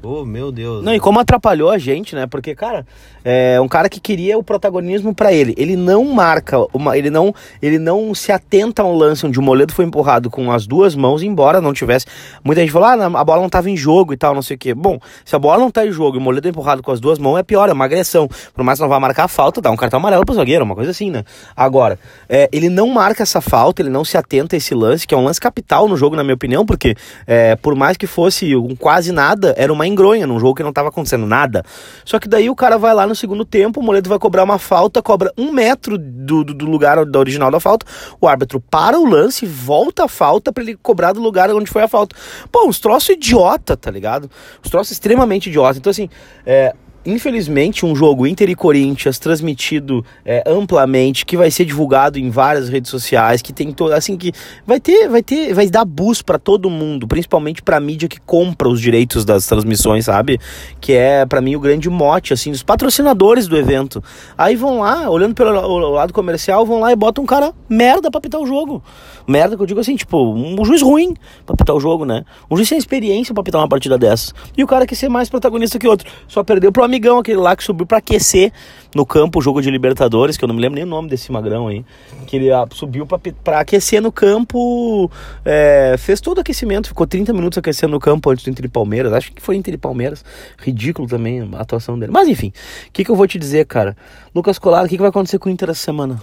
Oh, 0.05 0.25
meu 0.25 0.53
Deus. 0.53 0.85
Não, 0.85 0.95
e 0.95 1.01
como 1.01 1.19
atrapalhou 1.19 1.71
a 1.71 1.79
gente, 1.79 2.15
né? 2.15 2.27
Porque, 2.27 2.55
cara, 2.55 2.87
é 3.25 3.59
um 3.61 3.67
cara 3.67 3.89
que 3.89 3.99
queria 3.99 4.37
o 4.37 4.43
protagonismo 4.43 5.15
pra 5.15 5.33
ele. 5.33 5.55
Ele 5.57 5.77
não 5.77 6.05
marca, 6.05 6.59
uma, 6.75 6.97
ele 6.97 7.09
não 7.09 7.35
ele 7.63 7.79
não 7.79 8.15
se 8.15 8.31
atenta 8.31 8.83
a 8.83 8.85
um 8.85 8.95
lance 8.95 9.27
onde 9.27 9.39
o 9.39 9.43
Moledo 9.43 9.73
foi 9.73 9.85
empurrado 9.85 10.29
com 10.29 10.53
as 10.53 10.67
duas 10.67 10.95
mãos, 10.95 11.23
embora 11.23 11.61
não 11.61 11.73
tivesse. 11.73 12.07
Muita 12.45 12.61
gente 12.61 12.71
falou, 12.71 12.89
ah, 12.89 13.21
a 13.21 13.25
bola 13.25 13.41
não 13.41 13.49
tava 13.49 13.71
em 13.71 13.77
jogo 13.77 14.13
e 14.13 14.17
tal, 14.17 14.35
não 14.35 14.43
sei 14.43 14.57
o 14.57 14.59
quê. 14.59 14.75
Bom, 14.75 14.99
se 15.25 15.35
a 15.35 15.39
bola 15.39 15.59
não 15.59 15.71
tá 15.71 15.87
em 15.87 15.91
jogo 15.91 16.17
e 16.17 16.19
o 16.19 16.21
Moledo 16.21 16.47
é 16.47 16.51
empurrado 16.51 16.83
com 16.83 16.91
as 16.91 17.01
duas 17.01 17.19
mãos, 17.19 17.39
é 17.39 17.43
pior, 17.43 17.71
é 17.71 17.73
uma 17.73 17.87
agressão. 17.87 18.29
Por 18.53 18.63
mais 18.63 18.79
que 18.79 18.83
não 18.83 18.91
vá 18.91 19.01
marcar 19.01 19.25
a 19.25 19.29
falta, 19.29 19.61
dá 19.61 19.71
um 19.71 19.77
cartão 19.77 19.99
amarelo 19.99 20.27
pro 20.27 20.35
zagueiro, 20.35 20.65
uma 20.65 20.75
coisa 20.75 20.91
assim, 20.91 21.11
né? 21.11 21.25
Agora, 21.57 21.99
é, 22.29 22.49
ele 22.53 22.69
não 22.69 22.89
marca 22.89 23.23
essa 23.23 23.41
falta, 23.41 23.81
ele 23.81 23.91
não 23.91 24.05
se 24.05 24.19
atenta 24.19 24.55
a 24.55 24.59
esse 24.59 24.75
lance, 24.75 25.07
que 25.07 25.15
é 25.15 25.17
um 25.17 25.25
lance 25.25 25.41
capital 25.41 25.89
no 25.89 25.97
jogo, 25.97 26.15
na 26.15 26.23
minha 26.23 26.35
opinião, 26.35 26.67
porque 26.67 26.95
é, 27.27 27.57
por 27.57 27.75
mais 27.75 27.97
que 27.97 28.07
fosse 28.07 28.55
um 28.55 28.77
quase 28.77 29.13
nada, 29.13 29.55
era 29.57 29.73
uma 29.73 29.87
gronha, 29.95 30.27
num 30.27 30.39
jogo 30.39 30.55
que 30.55 30.63
não 30.63 30.73
tava 30.73 30.89
acontecendo 30.89 31.27
nada. 31.27 31.65
Só 32.05 32.19
que 32.19 32.29
daí 32.29 32.51
o 32.51 32.55
cara 32.55 32.79
vai 32.79 32.95
lá 32.95 33.07
no 33.07 33.15
segundo 33.15 33.45
tempo, 33.45 33.81
o 33.81 33.83
Moledo 33.83 34.09
vai 34.09 34.19
cobrar 34.19 34.45
uma 34.45 34.59
falta, 34.59 35.03
cobra 35.03 35.33
um 35.37 35.53
metro 35.53 35.97
do, 35.99 36.45
do, 36.45 36.55
do 36.55 36.67
lugar 36.67 37.05
da 37.05 37.19
original 37.19 37.51
da 37.51 37.61
falta, 37.61 37.87
o 38.21 38.29
árbitro 38.29 38.61
para 38.61 38.99
o 38.99 39.07
lance, 39.07 39.47
volta 39.47 40.05
a 40.05 40.09
falta 40.09 40.53
para 40.53 40.63
ele 40.63 40.77
cobrar 40.77 41.13
do 41.13 41.21
lugar 41.21 41.51
onde 41.51 41.71
foi 41.71 41.83
a 41.83 41.89
falta. 41.89 42.17
Pô, 42.51 42.67
uns 42.67 42.79
troços 42.79 43.11
idiota, 43.11 43.77
tá 43.77 43.91
ligado? 43.91 44.31
Uns 44.65 44.71
troços 44.71 44.93
extremamente 44.93 45.49
idiota. 45.49 45.79
Então, 45.79 45.91
assim, 45.91 46.09
é, 46.47 46.75
infelizmente, 47.05 47.85
um 47.85 47.95
jogo 47.95 48.27
Inter 48.27 48.49
e 48.49 48.55
Corinthians 48.55 49.19
transmitido 49.19 50.05
é, 50.25 50.43
amplamente, 50.47 51.27
que 51.27 51.37
vai 51.37 51.51
ser 51.51 51.65
divulgado 51.65 52.19
em 52.19 52.31
várias 52.31 52.69
redes 52.69 52.91
sociais, 52.91 53.43
que 53.43 53.53
tem 53.53 53.73
todo, 53.73 53.93
assim 53.93 54.17
que 54.17 54.33
vai 54.67 54.81
ter, 54.81 55.09
vai 55.09 55.23
ter, 55.23 55.53
vai 55.55 55.69
dar 55.69 55.85
bus 55.85 56.23
para 56.23 56.39
todo 56.39 56.71
mundo, 56.71 57.07
principalmente 57.07 57.63
para 57.63 57.79
mídia 57.81 58.09
que 58.09 58.21
compra 58.21 58.69
os 58.69 58.81
direitos 58.81 59.25
das 59.25 59.47
transmissões, 59.47 60.07
sabe? 60.07 60.39
Que 60.81 60.93
é 60.93 61.27
para 61.27 61.41
mim 61.41 61.57
o 61.57 61.61
grande 61.61 61.89
mote 61.91 62.33
assim 62.33 62.51
dos 62.51 62.63
patrocinadores 62.63 63.47
do 63.47 63.57
evento. 63.57 64.03
Aí 64.37 64.57
vão 64.57 64.81
lá, 64.81 65.09
olhando 65.11 65.35
pelo 65.35 65.91
lado 65.91 66.13
comercial, 66.13 66.65
vão 66.65 66.81
lá 66.81 66.93
e 66.93 66.97
botam 66.97 67.25
um 67.25 67.27
cara 67.27 67.53
merda 67.69 68.11
para 68.11 68.21
pitar 68.21 68.41
o 68.41 68.47
jogo. 68.47 68.83
Merda 69.27 69.57
que 69.57 69.63
eu 69.63 69.67
digo 69.67 69.81
assim, 69.81 69.97
tipo, 69.97 70.35
um 70.35 70.65
juiz 70.65 70.83
ruim 70.83 71.15
pra 71.47 71.57
pitar 71.57 71.75
o 71.75 71.81
jogo, 71.81 72.05
né? 72.05 72.25
Um 72.51 72.57
juiz 72.57 72.69
sem 72.69 72.77
experiência 72.77 73.33
pra 73.35 73.43
pitar 73.43 73.61
uma 73.61 73.69
partida 73.69 73.97
dessas. 73.97 74.35
E 74.57 74.63
o 74.63 74.67
cara 74.67 74.87
quer 74.87 74.95
ser 74.95 75.09
mais 75.09 75.31
protagonista 75.31 75.79
que 75.79 75.89
outro. 75.89 76.11
Só 76.29 76.45
perdeu 76.45 76.71
pro 76.71 76.85
amigão, 76.95 77.19
aquele 77.19 77.39
lá 77.39 77.57
que 77.57 77.65
subiu 77.65 77.85
pra 77.85 77.99
aquecer 77.99 78.53
no 78.95 79.05
campo 79.05 79.41
o 79.41 79.43
jogo 79.43 79.61
de 79.61 79.69
Libertadores, 79.69 80.37
que 80.37 80.45
eu 80.45 80.47
não 80.47 80.55
me 80.55 80.61
lembro 80.61 80.77
nem 80.77 80.85
o 80.85 80.87
nome 80.87 81.09
desse 81.09 81.33
magrão 81.33 81.67
aí. 81.67 81.85
Que 82.27 82.37
ele 82.37 82.53
ah, 82.53 82.65
subiu 82.73 83.05
pra 83.07 83.61
aquecer 83.61 84.01
no 84.01 84.13
campo, 84.13 85.11
é, 85.45 85.97
fez 85.99 86.21
todo 86.21 86.39
o 86.39 86.41
aquecimento, 86.41 86.89
ficou 86.89 87.07
30 87.07 87.33
minutos 87.33 87.59
aquecendo 87.59 87.93
no 87.93 88.01
campo 88.01 88.31
antes 88.31 88.45
do 88.45 88.51
Inter 88.51 88.67
e 88.67 88.69
Palmeiras. 88.69 89.13
Acho 89.13 89.33
que 89.33 89.43
foi 89.43 89.57
Inter 89.57 89.75
e 89.75 89.79
Palmeiras. 89.79 90.25
Ridículo 90.59 91.09
também 91.09 91.49
a 91.53 91.61
atuação 91.61 91.99
dele. 91.99 92.13
Mas 92.13 92.29
enfim, 92.29 92.53
o 92.89 92.93
que, 92.93 93.05
que 93.05 93.11
eu 93.11 93.17
vou 93.17 93.27
te 93.27 93.39
dizer, 93.39 93.67
cara? 93.67 93.97
Lucas 94.33 94.59
Colado, 94.59 94.87
o 94.87 94.89
que, 94.89 94.95
que 94.95 95.03
vai 95.03 95.11
acontecer 95.11 95.39
com 95.41 95.49
o 95.49 95.53
Inter 95.53 95.71
essa 95.71 95.83
semana? 95.83 96.23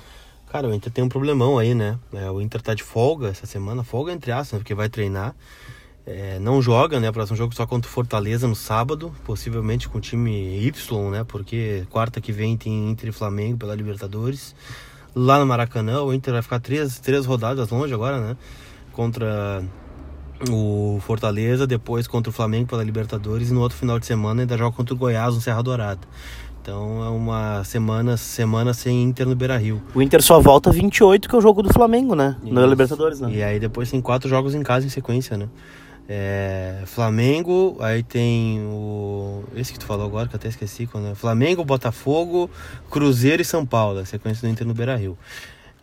Cara, 0.50 0.68
o 0.68 0.74
Inter 0.74 0.92
tem 0.92 1.04
um 1.04 1.10
problemão 1.10 1.58
aí, 1.58 1.74
né? 1.74 1.98
É, 2.14 2.32
o 2.32 2.42
Inter 2.42 2.62
tá 2.62 2.74
de 2.74 2.84
folga 2.84 3.28
essa 3.28 3.46
semana, 3.46 3.84
folga 3.84 4.12
entre 4.14 4.32
aspas, 4.32 4.60
porque 4.60 4.74
vai 4.74 4.88
treinar. 4.88 5.36
É, 6.06 6.40
não 6.40 6.62
joga, 6.62 7.00
né? 7.00 7.12
Próximo 7.12 7.38
jogo 7.38 7.54
só 7.54 7.66
contra 7.66 7.90
o 7.90 7.92
Fortaleza 7.92 8.48
no 8.48 8.56
sábado, 8.56 9.14
possivelmente 9.24 9.88
com 9.88 10.00
o 10.00 10.02
time 10.02 10.66
Y, 10.66 11.12
né? 11.12 11.24
Porque 11.24 11.86
quarta 11.90 12.20
que 12.20 12.32
vem 12.32 12.58
tem 12.58 12.90
Inter 12.90 13.10
e 13.10 13.12
Flamengo 13.12 13.58
pela 13.58 13.76
Libertadores. 13.76 14.56
Lá 15.16 15.40
no 15.40 15.46
Maracanã, 15.46 16.02
o 16.02 16.14
Inter 16.14 16.34
vai 16.34 16.42
ficar 16.42 16.60
três, 16.60 17.00
três 17.00 17.26
rodadas 17.26 17.70
longe 17.70 17.94
agora, 17.94 18.20
né? 18.20 18.38
Contra 18.94 19.64
o 20.50 21.00
Fortaleza, 21.02 21.68
depois 21.68 22.08
contra 22.08 22.30
o 22.30 22.34
Flamengo 22.34 22.68
pela 22.68 22.84
Libertadores 22.84 23.52
e 23.52 23.54
no 23.54 23.62
outro 23.62 23.78
final 23.78 24.00
de 24.00 24.06
semana 24.06 24.42
ainda 24.42 24.58
joga 24.58 24.76
contra 24.76 24.96
o 24.96 24.98
Goiás 24.98 25.36
no 25.36 25.42
Serra 25.42 25.62
Dourada. 25.62 26.02
Então 26.62 27.04
é 27.04 27.10
uma 27.10 27.64
semana, 27.64 28.18
semana 28.18 28.74
sem 28.74 29.04
Inter 29.04 29.28
no 29.28 29.36
Beira 29.36 29.58
Rio. 29.58 29.82
O 29.96 30.02
Inter 30.02 30.22
só 30.22 30.40
volta 30.40 30.72
28, 30.72 31.28
que 31.28 31.36
é 31.36 31.38
o 31.38 31.42
jogo 31.42 31.64
do 31.64 31.74
Flamengo, 31.74 32.16
né? 32.16 32.38
Isso. 32.44 32.54
Na 32.54 32.66
Libertadores, 32.66 33.20
né? 33.20 33.32
E 33.32 33.44
aí 33.44 33.60
depois 33.60 33.90
tem 33.90 34.00
quatro 34.00 34.30
jogos 34.30 34.54
em 34.54 34.62
casa 34.62 34.86
em 34.86 34.90
sequência, 34.90 35.36
né? 35.38 35.48
É, 36.08 36.84
Flamengo, 36.86 37.78
aí 37.80 38.04
tem 38.04 38.60
o. 38.66 39.44
Esse 39.56 39.72
que 39.72 39.80
tu 39.80 39.86
falou 39.86 40.06
agora, 40.06 40.28
que 40.28 40.36
eu 40.36 40.38
até 40.38 40.50
esqueci. 40.50 40.86
Quando 40.86 41.08
é 41.08 41.16
Flamengo, 41.16 41.64
Botafogo, 41.64 42.50
Cruzeiro 42.90 43.42
e 43.42 43.46
São 43.46 43.66
Paulo, 43.66 44.00
a 44.00 44.06
sequência 44.06 44.48
do 44.48 44.52
Inter 44.52 44.68
no 44.68 44.74
Beira 44.74 44.96
Rio. 44.96 45.18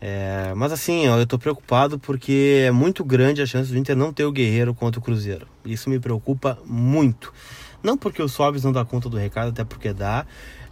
É, 0.00 0.52
mas 0.54 0.70
assim, 0.70 1.08
ó, 1.08 1.18
eu 1.18 1.26
tô 1.26 1.38
preocupado 1.38 1.98
porque 1.98 2.64
é 2.66 2.70
muito 2.70 3.04
grande 3.04 3.42
a 3.42 3.46
chance 3.46 3.72
do 3.72 3.78
Inter 3.78 3.96
não 3.96 4.12
ter 4.12 4.24
o 4.24 4.32
Guerreiro 4.32 4.74
contra 4.74 5.00
o 5.00 5.02
Cruzeiro. 5.02 5.46
Isso 5.64 5.90
me 5.90 5.98
preocupa 5.98 6.58
muito. 6.64 7.32
Não 7.82 7.96
porque 7.96 8.22
o 8.22 8.28
Sobis 8.28 8.64
não 8.64 8.72
dá 8.72 8.84
conta 8.84 9.08
do 9.08 9.16
recado, 9.16 9.48
até 9.48 9.64
porque 9.64 9.92
dá. 9.92 10.26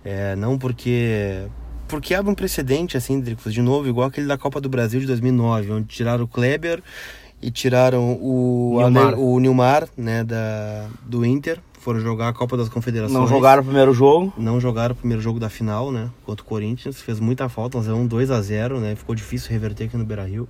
É, 0.05 0.37
não 0.37 0.59
porque 0.59 1.49
porque 1.89 2.15
abre 2.15 2.31
um 2.31 2.35
precedente 2.35 2.97
assim, 2.97 3.21
de 3.21 3.63
novo, 3.63 3.89
igual 3.89 4.09
aquele 4.09 4.27
da 4.27 4.37
Copa 4.37 4.61
do 4.61 4.69
Brasil 4.69 4.99
de 5.01 5.07
2009, 5.07 5.73
onde 5.73 5.87
tiraram 5.87 6.25
o 6.25 6.29
Kleber 6.29 6.83
e 7.41 7.51
tiraram 7.51 8.19
o 8.21 8.79
Nilmar, 8.79 9.07
Ale, 9.07 9.17
o 9.17 9.39
Nilmar 9.39 9.89
né, 9.97 10.25
da, 10.25 10.87
do 11.05 11.25
Inter. 11.25 11.61
Foram 11.79 12.01
jogar 12.01 12.29
a 12.29 12.33
Copa 12.33 12.57
das 12.57 12.69
Confederações. 12.69 13.17
Não 13.17 13.29
jogaram 13.29 13.63
o 13.63 13.65
primeiro 13.65 13.93
jogo. 13.93 14.33
Não 14.37 14.61
jogaram 14.61 14.93
o 14.93 14.97
primeiro 14.97 15.23
jogo 15.23 15.39
da 15.39 15.49
final, 15.49 15.93
né? 15.93 16.11
Contra 16.25 16.45
o 16.45 16.49
Corinthians. 16.49 17.01
Fez 17.01 17.21
muita 17.21 17.49
falta, 17.49 17.79
nós 17.79 17.87
um 17.87 18.07
2 18.07 18.31
a 18.33 18.43
0 18.43 18.81
né? 18.81 18.97
Ficou 18.97 19.15
difícil 19.15 19.53
reverter 19.53 19.85
aqui 19.85 19.97
no 19.97 20.05
Beira 20.05 20.25
Rio. 20.25 20.49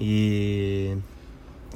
E 0.00 0.96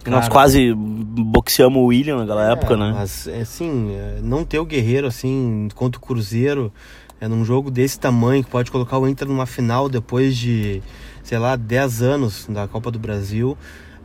Cara, 0.03 0.17
Nós 0.17 0.29
quase 0.29 0.73
boxeamos 0.75 1.79
o 1.79 1.87
William 1.87 2.19
naquela 2.19 2.49
é, 2.49 2.53
época, 2.53 2.77
né? 2.77 2.93
Mas, 2.95 3.29
assim, 3.29 3.97
não 4.23 4.45
ter 4.45 4.59
o 4.59 4.65
Guerreiro, 4.65 5.07
assim, 5.07 5.69
contra 5.75 5.99
o 5.99 6.03
Cruzeiro, 6.03 6.73
é 7.21 7.29
num 7.29 7.45
jogo 7.45 7.71
desse 7.71 8.01
tamanho, 8.01 8.43
que 8.43 8.51
pode 8.51 8.71
colocar 8.71 8.99
o 8.99 9.07
Inter 9.07 9.29
numa 9.29 9.45
final 9.45 9.89
depois 9.89 10.37
de, 10.37 10.83
sei 11.23 11.39
lá, 11.39 11.55
10 11.55 12.03
anos 12.03 12.47
da 12.49 12.67
Copa 12.67 12.91
do 12.91 12.99
Brasil. 12.99 13.57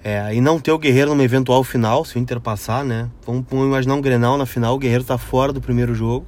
É, 0.08 0.36
e 0.36 0.40
não 0.40 0.60
ter 0.60 0.72
o 0.72 0.78
Guerreiro 0.78 1.10
numa 1.10 1.24
eventual 1.24 1.64
final, 1.64 2.06
se 2.06 2.16
o 2.16 2.20
Inter 2.20 2.40
passar, 2.40 2.86
né? 2.86 3.10
Vamos, 3.26 3.44
vamos 3.50 3.66
imaginar 3.66 3.96
um 3.96 4.02
Grenal 4.02 4.38
na 4.38 4.46
final, 4.46 4.76
o 4.76 4.78
Guerreiro 4.78 5.04
tá 5.04 5.18
fora 5.18 5.52
do 5.52 5.60
primeiro 5.60 5.96
jogo. 5.96 6.28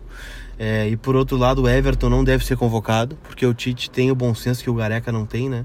É, 0.57 0.89
e 0.89 0.97
por 0.97 1.15
outro 1.15 1.37
lado, 1.37 1.61
o 1.61 1.69
Everton 1.69 2.09
não 2.09 2.23
deve 2.23 2.43
ser 2.43 2.57
convocado, 2.57 3.15
porque 3.21 3.45
o 3.45 3.53
Tite 3.53 3.91
tem 3.91 4.09
o 4.09 4.15
bom 4.15 4.33
senso 4.33 4.63
que 4.63 4.69
o 4.71 4.73
Gareca 4.73 5.11
não 5.11 5.27
tem, 5.27 5.47
né? 5.47 5.63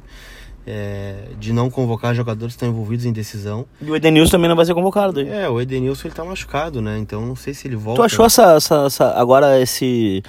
É, 0.66 1.28
de 1.38 1.52
não 1.52 1.70
convocar 1.70 2.14
jogadores 2.14 2.54
que 2.54 2.56
estão 2.56 2.68
envolvidos 2.68 3.04
em 3.04 3.12
decisão. 3.12 3.66
E 3.80 3.90
o 3.90 3.96
Edenilson 3.96 4.32
também 4.32 4.48
não 4.48 4.56
vai 4.56 4.64
ser 4.64 4.74
convocado 4.74 5.12
daí. 5.12 5.28
É, 5.28 5.48
o 5.48 5.60
Edenilson 5.60 6.08
ele 6.08 6.14
tá 6.14 6.24
machucado, 6.24 6.80
né? 6.80 6.98
Então 6.98 7.24
não 7.26 7.36
sei 7.36 7.54
se 7.54 7.66
ele 7.66 7.76
volta. 7.76 8.00
Tu 8.00 8.04
achou 8.04 8.24
essa, 8.24 8.54
essa, 8.54 8.86
essa, 8.86 9.12
agora 9.14 9.60
esse 9.60 10.22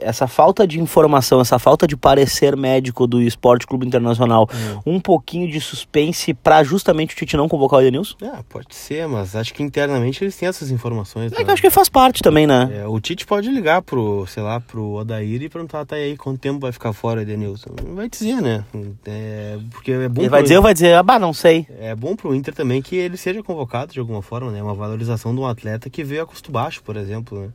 essa 0.00 0.26
falta 0.26 0.66
de 0.66 0.80
informação, 0.80 1.40
essa 1.40 1.58
falta 1.58 1.86
de 1.86 1.96
parecer 1.96 2.56
médico 2.56 3.06
do 3.06 3.22
Esporte 3.22 3.66
Clube 3.66 3.86
Internacional, 3.86 4.48
hum. 4.86 4.94
um 4.94 5.00
pouquinho 5.00 5.50
de 5.50 5.60
suspense 5.60 6.34
para 6.34 6.62
justamente 6.62 7.14
o 7.14 7.16
Tite 7.16 7.36
não 7.36 7.48
convocar 7.48 7.78
o 7.78 7.82
Edenilson? 7.82 8.16
É, 8.22 8.42
pode 8.48 8.74
ser, 8.74 9.06
mas 9.08 9.34
acho 9.34 9.54
que 9.54 9.62
internamente 9.62 10.22
eles 10.22 10.36
têm 10.36 10.48
essas 10.48 10.70
informações. 10.70 11.32
É 11.32 11.38
né? 11.38 11.44
que 11.44 11.50
acho 11.50 11.62
que 11.62 11.70
faz 11.70 11.88
parte 11.88 12.22
também, 12.22 12.46
né? 12.46 12.70
É, 12.82 12.86
o 12.86 13.00
Tite 13.00 13.26
pode 13.26 13.50
ligar 13.50 13.82
pro, 13.82 14.26
sei 14.26 14.42
lá, 14.42 14.60
pro 14.60 14.94
Odair 14.94 15.42
e 15.42 15.48
perguntar, 15.48 15.84
tá 15.84 15.96
aí, 15.96 16.16
quanto 16.16 16.38
tempo 16.38 16.60
vai 16.60 16.72
ficar 16.72 16.92
fora 16.92 17.20
o 17.20 17.22
Edenilson? 17.22 17.70
Não 17.86 17.94
vai 17.94 18.08
dizer, 18.08 18.40
né? 18.40 18.64
É, 19.06 19.53
porque 19.70 19.92
é 19.92 20.08
bom. 20.08 20.22
Ele 20.22 20.28
vai 20.28 20.42
dizer 20.42 20.56
ou 20.56 20.62
vai 20.62 20.74
dizer, 20.74 20.94
ah, 20.94 21.02
bah, 21.02 21.18
não 21.18 21.32
sei. 21.32 21.66
É 21.78 21.94
bom 21.94 22.14
pro 22.16 22.34
Inter 22.34 22.54
também 22.54 22.80
que 22.82 22.96
ele 22.96 23.16
seja 23.16 23.42
convocado 23.42 23.92
de 23.92 24.00
alguma 24.00 24.22
forma, 24.22 24.50
né? 24.50 24.62
Uma 24.62 24.74
valorização 24.74 25.34
de 25.34 25.40
um 25.40 25.46
atleta 25.46 25.88
que 25.90 26.04
veio 26.04 26.22
a 26.22 26.26
custo 26.26 26.50
baixo, 26.50 26.82
por 26.82 26.96
exemplo, 26.96 27.40
né? 27.40 27.48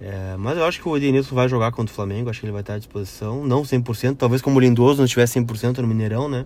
É, 0.00 0.34
mas 0.36 0.58
eu 0.58 0.64
acho 0.64 0.82
que 0.82 0.88
o 0.88 0.96
Edenilson 0.96 1.34
vai 1.34 1.48
jogar 1.48 1.70
contra 1.70 1.90
o 1.90 1.94
Flamengo, 1.94 2.28
acho 2.28 2.40
que 2.40 2.46
ele 2.46 2.52
vai 2.52 2.62
estar 2.62 2.74
à 2.74 2.78
disposição, 2.78 3.46
não 3.46 3.62
100%, 3.62 4.16
talvez 4.16 4.42
como 4.42 4.58
o 4.58 4.60
Lindoso 4.60 4.98
não 4.98 5.04
estivesse 5.04 5.40
100% 5.40 5.78
no 5.78 5.86
Mineirão, 5.86 6.28
né? 6.28 6.44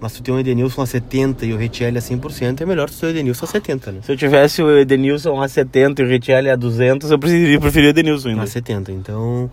Mas 0.00 0.12
se 0.12 0.18
tu 0.18 0.24
tem 0.24 0.34
o 0.34 0.38
Edenilson 0.38 0.82
a 0.82 0.86
70 0.86 1.46
e 1.46 1.52
o 1.52 1.56
Retielli 1.56 1.96
a 1.96 2.00
100%, 2.00 2.60
é 2.60 2.66
melhor 2.66 2.90
tu 2.90 2.98
ter 2.98 3.06
o 3.06 3.10
Edenilson 3.10 3.46
a 3.46 3.48
70, 3.48 3.92
né? 3.92 4.00
Se 4.02 4.12
eu 4.12 4.16
tivesse 4.16 4.62
o 4.62 4.78
Edenilson 4.78 5.40
a 5.40 5.48
70 5.48 6.02
e 6.02 6.04
o 6.04 6.08
Retielli 6.08 6.50
a 6.50 6.56
200, 6.56 7.10
eu 7.10 7.18
preferiria, 7.18 7.60
preferiria 7.60 7.90
o 7.90 7.92
Edenilson 7.92 8.28
ainda. 8.30 8.42
A 8.42 8.46
70, 8.46 8.92
então... 8.92 9.50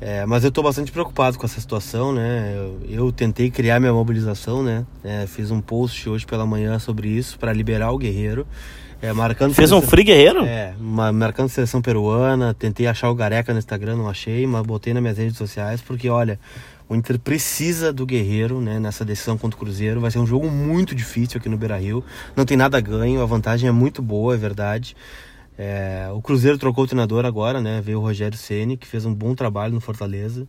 É, 0.00 0.24
mas 0.24 0.44
eu 0.44 0.48
estou 0.48 0.64
bastante 0.64 0.90
preocupado 0.90 1.38
com 1.38 1.44
essa 1.44 1.60
situação, 1.60 2.12
né? 2.12 2.54
Eu, 2.56 2.80
eu 2.88 3.12
tentei 3.12 3.50
criar 3.50 3.78
minha 3.78 3.92
mobilização, 3.92 4.62
né? 4.62 4.86
É, 5.04 5.26
fiz 5.26 5.50
um 5.50 5.60
post 5.60 6.08
hoje 6.08 6.24
pela 6.24 6.46
manhã 6.46 6.78
sobre 6.78 7.08
isso 7.08 7.38
para 7.38 7.52
liberar 7.52 7.92
o 7.92 7.98
Guerreiro. 7.98 8.46
É, 9.02 9.12
marcando 9.12 9.54
Fez 9.54 9.70
seleção, 9.70 9.78
um 9.78 9.90
free 9.90 10.04
guerreiro? 10.04 10.44
É, 10.44 10.74
uma, 10.78 11.10
marcando 11.10 11.48
seleção 11.48 11.80
peruana. 11.80 12.52
Tentei 12.52 12.86
achar 12.86 13.10
o 13.10 13.14
Gareca 13.14 13.52
no 13.52 13.58
Instagram, 13.58 13.96
não 13.96 14.08
achei, 14.08 14.46
mas 14.46 14.62
botei 14.66 14.92
nas 14.92 15.02
minhas 15.02 15.16
redes 15.16 15.38
sociais 15.38 15.80
porque, 15.80 16.08
olha, 16.10 16.38
o 16.88 16.94
Inter 16.94 17.18
precisa 17.18 17.92
do 17.92 18.04
Guerreiro, 18.04 18.60
né? 18.60 18.78
Nessa 18.78 19.04
decisão 19.04 19.38
contra 19.38 19.56
o 19.56 19.60
Cruzeiro. 19.60 20.00
Vai 20.00 20.10
ser 20.10 20.18
um 20.18 20.26
jogo 20.26 20.50
muito 20.50 20.94
difícil 20.94 21.38
aqui 21.38 21.48
no 21.48 21.56
Beira 21.56 21.78
Rio. 21.78 22.04
Não 22.36 22.44
tem 22.44 22.56
nada 22.56 22.76
a 22.76 22.80
ganho, 22.80 23.22
a 23.22 23.26
vantagem 23.26 23.68
é 23.68 23.72
muito 23.72 24.02
boa, 24.02 24.34
é 24.34 24.36
verdade. 24.36 24.94
É, 25.62 26.08
o 26.14 26.22
Cruzeiro 26.22 26.56
trocou 26.56 26.84
o 26.84 26.86
treinador 26.86 27.26
agora, 27.26 27.60
né? 27.60 27.82
Veio 27.84 27.98
o 27.98 28.02
Rogério 28.02 28.38
Ceni 28.38 28.78
que 28.78 28.86
fez 28.86 29.04
um 29.04 29.14
bom 29.14 29.34
trabalho 29.34 29.74
no 29.74 29.80
Fortaleza. 29.80 30.48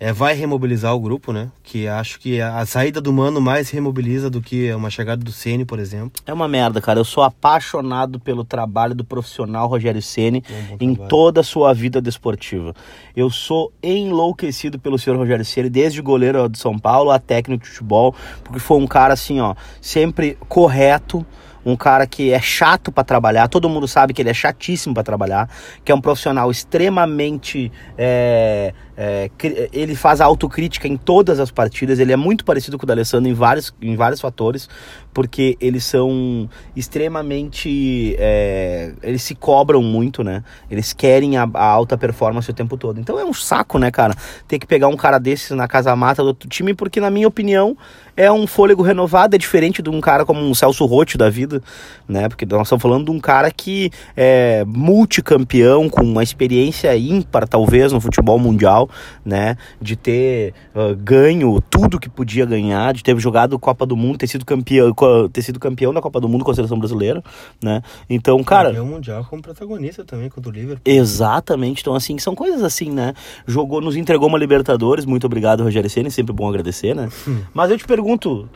É, 0.00 0.14
vai 0.14 0.32
remobilizar 0.32 0.94
o 0.94 1.00
grupo, 1.00 1.30
né? 1.30 1.50
Que 1.62 1.86
acho 1.86 2.18
que 2.18 2.40
a, 2.40 2.64
saída 2.64 2.98
do 2.98 3.12
Mano 3.12 3.38
mais 3.38 3.68
remobiliza 3.68 4.30
do 4.30 4.40
que 4.40 4.72
uma 4.72 4.88
chegada 4.88 5.22
do 5.22 5.30
Ceni, 5.30 5.66
por 5.66 5.78
exemplo. 5.78 6.22
É 6.26 6.32
uma 6.32 6.48
merda, 6.48 6.80
cara. 6.80 6.98
Eu 6.98 7.04
sou 7.04 7.22
apaixonado 7.22 8.18
pelo 8.18 8.44
trabalho 8.44 8.94
do 8.94 9.04
profissional 9.04 9.68
Rogério 9.68 10.00
Ceni 10.00 10.42
em 10.80 10.94
toda 10.94 11.40
a 11.40 11.44
sua 11.44 11.74
vida 11.74 12.00
desportiva. 12.00 12.74
Eu 13.14 13.28
sou 13.28 13.70
enlouquecido 13.82 14.78
pelo 14.78 14.98
senhor 14.98 15.18
Rogério 15.18 15.44
Ceni, 15.44 15.68
desde 15.68 16.00
goleiro 16.00 16.48
do 16.48 16.56
São 16.56 16.78
Paulo 16.78 17.10
a 17.10 17.18
técnico 17.18 17.64
de 17.64 17.70
futebol, 17.70 18.14
porque 18.42 18.58
foi 18.58 18.78
um 18.78 18.86
cara 18.86 19.12
assim, 19.12 19.38
ó, 19.38 19.54
sempre 19.82 20.38
correto 20.48 21.26
um 21.66 21.76
cara 21.76 22.06
que 22.06 22.32
é 22.32 22.40
chato 22.40 22.92
para 22.92 23.02
trabalhar, 23.02 23.48
todo 23.48 23.68
mundo 23.68 23.88
sabe 23.88 24.14
que 24.14 24.22
ele 24.22 24.30
é 24.30 24.34
chatíssimo 24.34 24.94
para 24.94 25.02
trabalhar, 25.02 25.50
que 25.84 25.90
é 25.90 25.94
um 25.94 26.00
profissional 26.00 26.50
extremamente 26.50 27.72
é, 27.98 28.72
é, 28.96 29.30
ele 29.72 29.94
faz 29.94 30.22
autocrítica 30.22 30.88
em 30.88 30.96
todas 30.96 31.38
as 31.38 31.50
partidas. 31.50 31.98
Ele 31.98 32.12
é 32.12 32.16
muito 32.16 32.44
parecido 32.44 32.78
com 32.78 32.84
o 32.84 32.86
D'Alessandro 32.86 33.30
em 33.30 33.34
vários, 33.34 33.74
em 33.82 33.94
vários 33.94 34.20
fatores, 34.20 34.68
porque 35.12 35.56
eles 35.60 35.84
são 35.84 36.48
extremamente. 36.74 38.16
é, 38.18 38.94
eles 39.02 39.22
se 39.22 39.34
cobram 39.34 39.82
muito, 39.82 40.24
né? 40.24 40.42
Eles 40.70 40.92
querem 40.94 41.36
a, 41.36 41.48
a 41.52 41.64
alta 41.64 41.98
performance 41.98 42.50
o 42.50 42.54
tempo 42.54 42.76
todo. 42.78 42.98
Então 42.98 43.18
é 43.20 43.24
um 43.24 43.34
saco, 43.34 43.78
né, 43.78 43.90
cara? 43.90 44.14
Ter 44.48 44.58
que 44.58 44.66
pegar 44.66 44.88
um 44.88 44.96
cara 44.96 45.18
desses 45.18 45.50
na 45.50 45.68
casa 45.68 45.94
mata 45.94 46.22
do 46.22 46.28
outro 46.28 46.48
time, 46.48 46.72
porque, 46.72 47.00
na 47.00 47.10
minha 47.10 47.28
opinião, 47.28 47.76
é 48.16 48.30
um 48.32 48.46
fôlego 48.46 48.82
renovado, 48.82 49.36
é 49.36 49.38
diferente 49.38 49.82
de 49.82 49.90
um 49.90 50.00
cara 50.00 50.24
como 50.24 50.40
um 50.40 50.54
Celso 50.54 50.84
Rotti 50.86 51.18
da 51.18 51.28
vida, 51.28 51.62
né? 52.08 52.28
Porque 52.28 52.46
nós 52.46 52.62
estamos 52.62 52.82
falando 52.82 53.06
de 53.06 53.10
um 53.10 53.20
cara 53.20 53.50
que 53.50 53.90
é 54.16 54.64
multicampeão, 54.66 55.88
com 55.88 56.02
uma 56.02 56.22
experiência 56.22 56.96
ímpar, 56.96 57.46
talvez, 57.46 57.92
no 57.92 58.00
futebol 58.00 58.38
mundial, 58.38 58.88
né? 59.24 59.56
De 59.80 59.96
ter 59.96 60.54
ah, 60.74 60.94
ganho 60.96 61.60
tudo 61.68 62.00
que 62.00 62.08
podia 62.08 62.46
ganhar, 62.46 62.94
de 62.94 63.02
ter 63.02 63.18
jogado 63.18 63.58
Copa 63.58 63.84
do 63.84 63.96
Mundo, 63.96 64.18
ter 64.18 64.26
sido 64.26 64.44
campeão, 64.44 64.94
ter 65.32 65.42
sido 65.42 65.60
campeão 65.60 65.92
da 65.92 66.00
Copa 66.00 66.20
do 66.20 66.28
Mundo 66.28 66.44
com 66.44 66.50
a 66.50 66.54
seleção 66.54 66.78
brasileira, 66.78 67.22
né? 67.62 67.82
Então, 68.08 68.42
cara. 68.42 68.68
Campeão 68.68 68.86
mundial 68.86 69.26
como 69.28 69.42
protagonista 69.42 70.04
também 70.04 70.30
contra 70.30 70.50
o 70.50 70.54
Liverpool. 70.54 70.82
Exatamente, 70.84 71.80
então 71.82 71.94
assim, 71.94 72.18
são 72.18 72.34
coisas 72.34 72.62
assim, 72.62 72.90
né? 72.90 73.12
Jogou, 73.46 73.80
nos 73.80 73.96
entregou 73.96 74.28
uma 74.28 74.38
Libertadores, 74.38 75.04
muito 75.04 75.26
obrigado, 75.26 75.62
Rogério 75.62 75.90
Ceni, 75.90 76.10
sempre 76.10 76.32
bom 76.32 76.48
agradecer, 76.48 76.94
né? 76.94 77.08
Mas 77.52 77.70
eu 77.70 77.78
te 77.78 77.84
pergunto, 77.84 78.05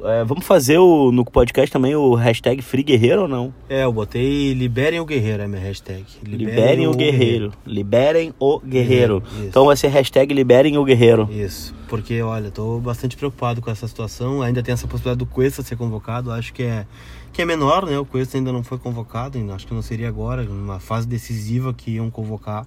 é, 0.04 0.24
vamos 0.24 0.46
fazer 0.46 0.78
o, 0.78 1.10
no 1.10 1.24
podcast 1.24 1.72
também 1.72 1.94
o 1.94 2.14
hashtag 2.14 2.62
Free 2.62 2.82
Guerreiro 2.82 3.22
ou 3.22 3.28
não? 3.28 3.52
É, 3.68 3.84
eu 3.84 3.92
botei 3.92 4.52
liberem 4.54 5.00
o 5.00 5.04
guerreiro, 5.04 5.42
é 5.42 5.48
minha 5.48 5.60
hashtag. 5.60 6.04
Liberem, 6.22 6.86
o 6.86 6.94
guerreiro. 6.94 7.52
Liberem 7.66 8.34
o 8.38 8.60
guerreiro. 8.60 9.22
Isso. 9.26 9.44
Então 9.46 9.66
vai 9.66 9.76
ser 9.76 9.88
hashtag 9.88 10.32
Liberem 10.32 10.78
o 10.78 10.84
Guerreiro. 10.84 11.28
Isso, 11.30 11.74
porque 11.88 12.22
olha, 12.22 12.50
tô 12.50 12.78
bastante 12.78 13.16
preocupado 13.16 13.60
com 13.60 13.70
essa 13.70 13.88
situação. 13.88 14.42
Ainda 14.42 14.62
tem 14.62 14.72
essa 14.72 14.86
possibilidade 14.86 15.18
do 15.18 15.26
Cuesta 15.26 15.62
ser 15.62 15.76
convocado. 15.76 16.30
Acho 16.30 16.52
que 16.52 16.62
é 16.62 16.86
que 17.32 17.42
é 17.42 17.44
menor, 17.44 17.86
né? 17.86 17.98
O 17.98 18.04
Cuesta 18.04 18.36
ainda 18.36 18.52
não 18.52 18.62
foi 18.62 18.78
convocado, 18.78 19.38
acho 19.52 19.66
que 19.66 19.74
não 19.74 19.82
seria 19.82 20.08
agora, 20.08 20.42
numa 20.42 20.80
fase 20.80 21.06
decisiva 21.06 21.72
que 21.72 21.92
iam 21.92 22.10
convocar. 22.10 22.66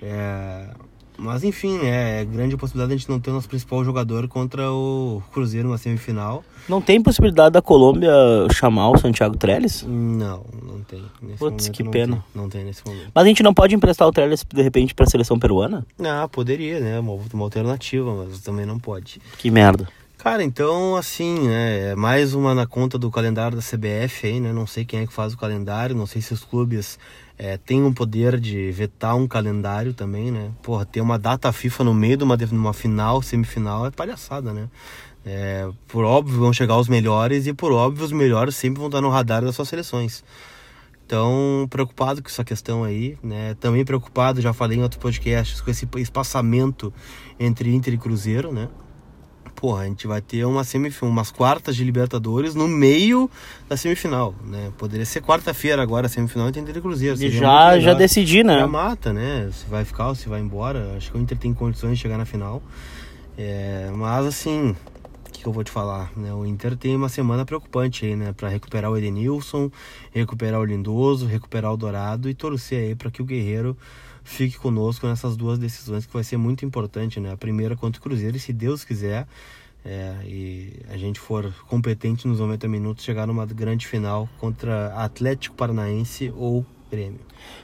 É, 0.00 0.68
Mas 1.18 1.44
enfim, 1.44 1.78
né? 1.78 2.22
É 2.22 2.24
grande 2.24 2.54
a 2.54 2.58
possibilidade 2.58 2.88
de 2.90 2.94
a 2.94 2.98
gente 2.98 3.08
não 3.10 3.20
ter 3.20 3.30
o 3.30 3.34
nosso 3.34 3.48
principal 3.48 3.84
jogador 3.84 4.26
contra 4.28 4.70
o 4.70 5.22
Cruzeiro 5.32 5.68
na 5.68 5.78
semifinal. 5.78 6.44
Não 6.68 6.80
tem 6.80 7.02
possibilidade 7.02 7.52
da 7.52 7.62
Colômbia 7.62 8.12
chamar 8.52 8.90
o 8.90 8.98
Santiago 8.98 9.36
Trellis? 9.36 9.82
Não, 9.86 10.44
não 10.62 10.80
tem. 10.80 11.02
Nesse 11.20 11.38
Putz, 11.38 11.66
momento 11.66 11.72
que 11.72 11.82
não 11.82 11.90
pena. 11.90 12.16
tem. 12.16 12.42
Não 12.42 12.48
tem 12.48 12.64
nesse 12.64 12.86
momento. 12.86 13.10
Mas 13.14 13.24
a 13.24 13.26
gente 13.28 13.42
não 13.42 13.52
pode 13.52 13.74
emprestar 13.74 14.08
o 14.08 14.12
Trellis 14.12 14.44
de 14.52 14.62
repente 14.62 14.94
pra 14.94 15.06
seleção 15.06 15.38
peruana? 15.38 15.86
Ah, 16.02 16.28
poderia, 16.28 16.80
né? 16.80 16.98
Uma, 16.98 17.18
uma 17.32 17.44
alternativa, 17.44 18.14
mas 18.14 18.40
também 18.40 18.64
não 18.66 18.78
pode. 18.78 19.20
Que 19.38 19.50
merda. 19.50 19.88
Cara, 20.18 20.44
então 20.44 20.94
assim, 20.94 21.48
né? 21.48 21.90
É 21.90 21.94
mais 21.96 22.32
uma 22.32 22.54
na 22.54 22.64
conta 22.64 22.96
do 22.96 23.10
calendário 23.10 23.56
da 23.56 23.62
CBF 23.62 24.28
aí, 24.28 24.38
né? 24.40 24.52
Não 24.52 24.68
sei 24.68 24.84
quem 24.84 25.00
é 25.00 25.06
que 25.06 25.12
faz 25.12 25.34
o 25.34 25.36
calendário, 25.36 25.96
não 25.96 26.06
sei 26.06 26.22
se 26.22 26.32
os 26.32 26.44
clubes 26.44 26.96
é, 27.42 27.56
têm 27.56 27.84
o 27.84 27.92
poder 27.92 28.38
de 28.38 28.70
vetar 28.70 29.16
um 29.16 29.26
calendário 29.26 29.92
também, 29.92 30.30
né? 30.30 30.52
Porra, 30.62 30.86
ter 30.86 31.00
uma 31.00 31.18
data 31.18 31.52
FIFA 31.52 31.82
no 31.82 31.92
meio 31.92 32.16
de 32.16 32.22
uma, 32.22 32.38
uma 32.52 32.72
final, 32.72 33.20
semifinal, 33.20 33.84
é 33.84 33.90
palhaçada, 33.90 34.52
né? 34.52 34.68
É, 35.26 35.68
por 35.88 36.04
óbvio 36.04 36.38
vão 36.38 36.52
chegar 36.52 36.78
os 36.78 36.88
melhores 36.88 37.48
e 37.48 37.52
por 37.52 37.72
óbvio 37.72 38.04
os 38.04 38.12
melhores 38.12 38.54
sempre 38.54 38.78
vão 38.78 38.86
estar 38.86 39.00
no 39.00 39.10
radar 39.10 39.42
das 39.42 39.56
suas 39.56 39.68
seleções. 39.68 40.22
Então, 41.04 41.66
preocupado 41.68 42.22
com 42.22 42.28
essa 42.28 42.44
questão 42.44 42.84
aí, 42.84 43.18
né? 43.20 43.54
Também 43.54 43.84
preocupado, 43.84 44.40
já 44.40 44.52
falei 44.52 44.78
em 44.78 44.82
outros 44.84 45.02
podcasts, 45.02 45.60
com 45.60 45.68
esse 45.68 45.88
espaçamento 45.96 46.94
entre 47.40 47.74
Inter 47.74 47.94
e 47.94 47.98
Cruzeiro, 47.98 48.52
né? 48.52 48.68
Porra, 49.62 49.82
a 49.82 49.86
gente 49.86 50.08
vai 50.08 50.20
ter 50.20 50.44
uma 50.44 50.64
semifinal, 50.64 51.12
umas 51.12 51.30
quartas 51.30 51.76
de 51.76 51.84
Libertadores 51.84 52.52
no 52.52 52.66
meio 52.66 53.30
da 53.68 53.76
semifinal, 53.76 54.34
né? 54.44 54.72
Poderia 54.76 55.06
ser 55.06 55.22
quarta-feira 55.22 55.80
agora 55.80 56.06
a 56.06 56.08
semifinal 56.08 56.48
entre 56.48 56.60
Inter 56.60 56.78
e 56.78 56.80
Cruzeiro. 56.80 57.22
E 57.22 57.30
já, 57.30 57.78
já 57.78 57.94
decidi, 57.94 58.42
né? 58.42 58.58
Já 58.58 58.66
mata, 58.66 59.12
né? 59.12 59.48
Se 59.52 59.64
vai 59.66 59.84
ficar 59.84 60.08
ou 60.08 60.16
se 60.16 60.28
vai 60.28 60.40
embora. 60.40 60.96
Acho 60.96 61.12
que 61.12 61.16
o 61.16 61.20
Inter 61.20 61.38
tem 61.38 61.54
condições 61.54 61.92
de 61.96 62.02
chegar 62.02 62.18
na 62.18 62.24
final. 62.24 62.60
É, 63.38 63.88
mas 63.94 64.26
assim, 64.26 64.74
o 65.28 65.30
que, 65.30 65.46
eu 65.46 65.52
vou 65.52 65.62
te 65.62 65.70
falar? 65.70 66.10
Né? 66.16 66.34
O 66.34 66.44
Inter 66.44 66.76
tem 66.76 66.96
uma 66.96 67.08
semana 67.08 67.44
preocupante 67.44 68.04
aí, 68.04 68.16
né? 68.16 68.32
Pra 68.32 68.48
recuperar 68.48 68.90
o 68.90 68.98
Edenilson, 68.98 69.70
recuperar 70.10 70.58
o 70.58 70.64
Lindoso, 70.64 71.24
recuperar 71.24 71.72
o 71.72 71.76
Dourado 71.76 72.28
e 72.28 72.34
torcer 72.34 72.88
aí 72.88 72.94
para 72.96 73.12
que 73.12 73.22
o 73.22 73.24
Guerreiro 73.24 73.78
fique 74.24 74.56
conosco 74.58 75.06
nessas 75.06 75.36
duas 75.36 75.58
decisões 75.58 76.06
que 76.06 76.12
vai 76.12 76.24
ser 76.24 76.36
muito 76.36 76.64
importante, 76.64 77.20
né? 77.20 77.32
A 77.32 77.36
primeira 77.36 77.76
contra 77.76 77.98
o 77.98 78.02
Cruzeiro 78.02 78.36
e 78.36 78.40
se 78.40 78.52
Deus 78.52 78.84
quiser 78.84 79.26
é, 79.84 80.14
e 80.24 80.72
a 80.88 80.96
gente 80.96 81.18
for 81.18 81.52
competente 81.66 82.28
nos 82.28 82.38
90 82.38 82.68
minutos, 82.68 83.04
chegar 83.04 83.26
numa 83.26 83.44
grande 83.44 83.86
final 83.86 84.28
contra 84.38 84.94
Atlético 84.94 85.56
Paranaense 85.56 86.32
ou 86.36 86.64
Grêmio. 86.90 87.20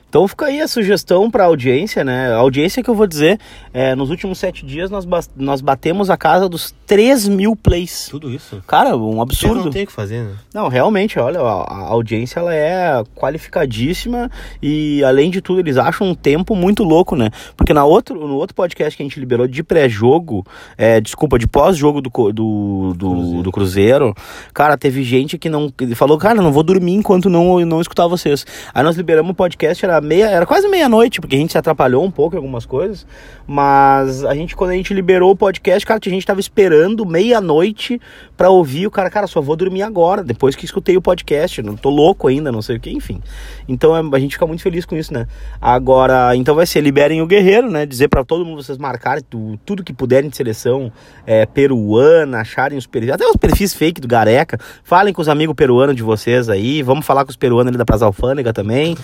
Então 0.08 0.26
fica 0.26 0.46
aí 0.46 0.60
a 0.60 0.68
sugestão 0.68 1.30
para 1.30 1.44
a 1.44 1.46
audiência, 1.46 2.02
né? 2.02 2.32
A 2.32 2.36
audiência 2.36 2.82
que 2.82 2.88
eu 2.88 2.94
vou 2.94 3.06
dizer, 3.06 3.38
é, 3.74 3.94
nos 3.94 4.08
últimos 4.10 4.38
sete 4.38 4.64
dias 4.64 4.90
nós, 4.90 5.04
bas- 5.04 5.30
nós 5.36 5.60
batemos 5.60 6.08
a 6.08 6.16
casa 6.16 6.48
dos 6.48 6.74
3 6.86 7.28
mil 7.28 7.54
plays. 7.54 8.08
Tudo 8.10 8.32
isso. 8.32 8.62
Cara, 8.66 8.96
um 8.96 9.20
absurdo. 9.20 9.64
não 9.64 9.70
tem 9.70 9.84
o 9.84 9.86
que 9.86 9.92
fazer, 9.92 10.22
né? 10.22 10.32
Não, 10.54 10.68
realmente, 10.68 11.18
olha, 11.18 11.40
a, 11.40 11.88
audiência 11.88 12.40
ela 12.40 12.54
é 12.54 13.04
qualificadíssima 13.14 14.30
e 14.62 15.04
além 15.04 15.30
de 15.30 15.40
tudo 15.42 15.60
eles 15.60 15.76
acham 15.76 16.08
um 16.08 16.14
tempo 16.14 16.54
muito 16.56 16.82
louco, 16.82 17.14
né? 17.14 17.30
Porque 17.56 17.74
na 17.74 17.84
outro, 17.84 18.26
no 18.26 18.36
outro 18.36 18.54
podcast 18.54 18.96
que 18.96 19.02
a 19.02 19.06
gente 19.06 19.20
liberou 19.20 19.46
de 19.46 19.62
pré-jogo, 19.62 20.46
é, 20.76 21.00
desculpa, 21.00 21.38
de 21.38 21.46
pós-jogo 21.46 22.00
do, 22.00 22.10
do, 22.32 22.94
do, 22.94 23.10
Cruzeiro. 23.10 23.42
do 23.42 23.52
Cruzeiro, 23.52 24.14
cara, 24.54 24.78
teve 24.78 25.02
gente 25.02 25.36
que 25.36 25.48
não 25.50 25.68
que 25.70 25.94
falou, 25.94 26.16
cara, 26.16 26.40
não 26.40 26.52
vou 26.52 26.62
dormir 26.62 26.94
enquanto 26.94 27.28
não 27.28 27.60
não 27.64 27.80
escutar 27.80 28.06
vocês. 28.06 28.46
Aí 28.72 28.82
nós 28.82 28.96
liberamos 28.96 29.32
o 29.32 29.34
podcast, 29.34 29.84
era 29.84 29.97
meia, 30.00 30.26
era 30.26 30.46
quase 30.46 30.68
meia-noite, 30.68 31.20
porque 31.20 31.36
a 31.36 31.38
gente 31.38 31.52
se 31.52 31.58
atrapalhou 31.58 32.04
um 32.04 32.10
pouco 32.10 32.34
em 32.34 32.38
algumas 32.38 32.64
coisas, 32.66 33.06
mas 33.46 34.24
a 34.24 34.34
gente 34.34 34.54
quando 34.56 34.70
a 34.70 34.74
gente 34.74 34.92
liberou 34.92 35.30
o 35.30 35.36
podcast, 35.36 35.86
cara, 35.86 36.00
a 36.04 36.08
gente 36.08 36.26
tava 36.26 36.40
esperando 36.40 37.04
meia-noite 37.06 38.00
pra 38.36 38.50
ouvir 38.50 38.86
o 38.86 38.90
cara, 38.90 39.10
cara, 39.10 39.26
só 39.26 39.40
vou 39.40 39.56
dormir 39.56 39.82
agora, 39.82 40.22
depois 40.22 40.54
que 40.54 40.64
escutei 40.64 40.96
o 40.96 41.02
podcast, 41.02 41.62
não 41.62 41.76
tô 41.76 41.90
louco 41.90 42.28
ainda, 42.28 42.52
não 42.52 42.62
sei 42.62 42.76
o 42.76 42.80
que, 42.80 42.90
enfim. 42.90 43.20
Então 43.68 43.96
é- 43.96 44.16
a 44.16 44.18
gente 44.18 44.32
fica 44.32 44.46
muito 44.46 44.62
feliz 44.62 44.84
com 44.84 44.96
isso, 44.96 45.12
né? 45.12 45.26
Agora, 45.60 46.34
então 46.36 46.54
vai 46.54 46.66
ser 46.66 46.80
liberem 46.80 47.20
o 47.22 47.26
guerreiro, 47.26 47.70
né? 47.70 47.84
Dizer 47.86 48.08
pra 48.08 48.24
todo 48.24 48.44
mundo 48.44 48.62
vocês 48.62 48.78
marcarem 48.78 49.22
tu- 49.28 49.58
tudo 49.64 49.82
que 49.82 49.92
puderem 49.92 50.28
de 50.30 50.36
seleção 50.36 50.92
é, 51.26 51.44
peruana, 51.46 52.40
acharem 52.40 52.78
os 52.78 52.86
perfis, 52.86 53.10
até 53.10 53.26
os 53.26 53.36
perfis 53.36 53.74
fake 53.74 54.00
do 54.00 54.08
Gareca, 54.08 54.58
falem 54.82 55.12
com 55.12 55.20
os 55.22 55.28
amigos 55.28 55.54
peruanos 55.54 55.94
de 55.96 56.02
vocês 56.02 56.48
aí, 56.48 56.82
vamos 56.82 57.04
falar 57.06 57.24
com 57.24 57.30
os 57.30 57.36
peruanos 57.36 57.68
ali 57.68 57.76
da 57.78 57.84
Praça 57.84 58.04
Alfândega 58.04 58.52
também. 58.52 58.96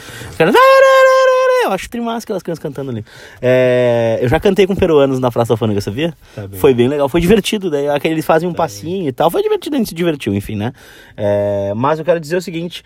Eu 1.64 1.72
acho 1.72 1.88
trimassa 1.88 2.24
aquelas 2.24 2.42
crianças 2.42 2.62
cantando 2.62 2.90
ali. 2.90 3.04
É, 3.40 4.18
eu 4.22 4.28
já 4.28 4.38
cantei 4.40 4.66
com 4.66 4.74
peruanos 4.76 5.18
na 5.18 5.30
Praça 5.30 5.52
Alfândega, 5.52 5.80
sabia? 5.80 6.14
Tá 6.34 6.46
bem. 6.46 6.58
Foi 6.60 6.72
bem 6.74 6.88
legal, 6.88 7.08
foi 7.08 7.20
divertido. 7.20 7.70
Daí 7.70 7.88
aquele- 7.88 8.14
eles 8.14 8.24
fazem 8.24 8.48
um 8.48 8.54
passinho 8.54 9.08
e 9.08 9.12
tal. 9.12 9.30
Foi 9.30 9.42
divertido, 9.42 9.76
a 9.76 9.78
gente 9.78 9.88
se 9.88 9.94
divertiu, 9.94 10.34
enfim, 10.34 10.56
né? 10.56 10.72
É, 11.16 11.72
mas 11.74 11.98
eu 11.98 12.04
quero 12.04 12.20
dizer 12.20 12.36
o 12.36 12.42
seguinte. 12.42 12.82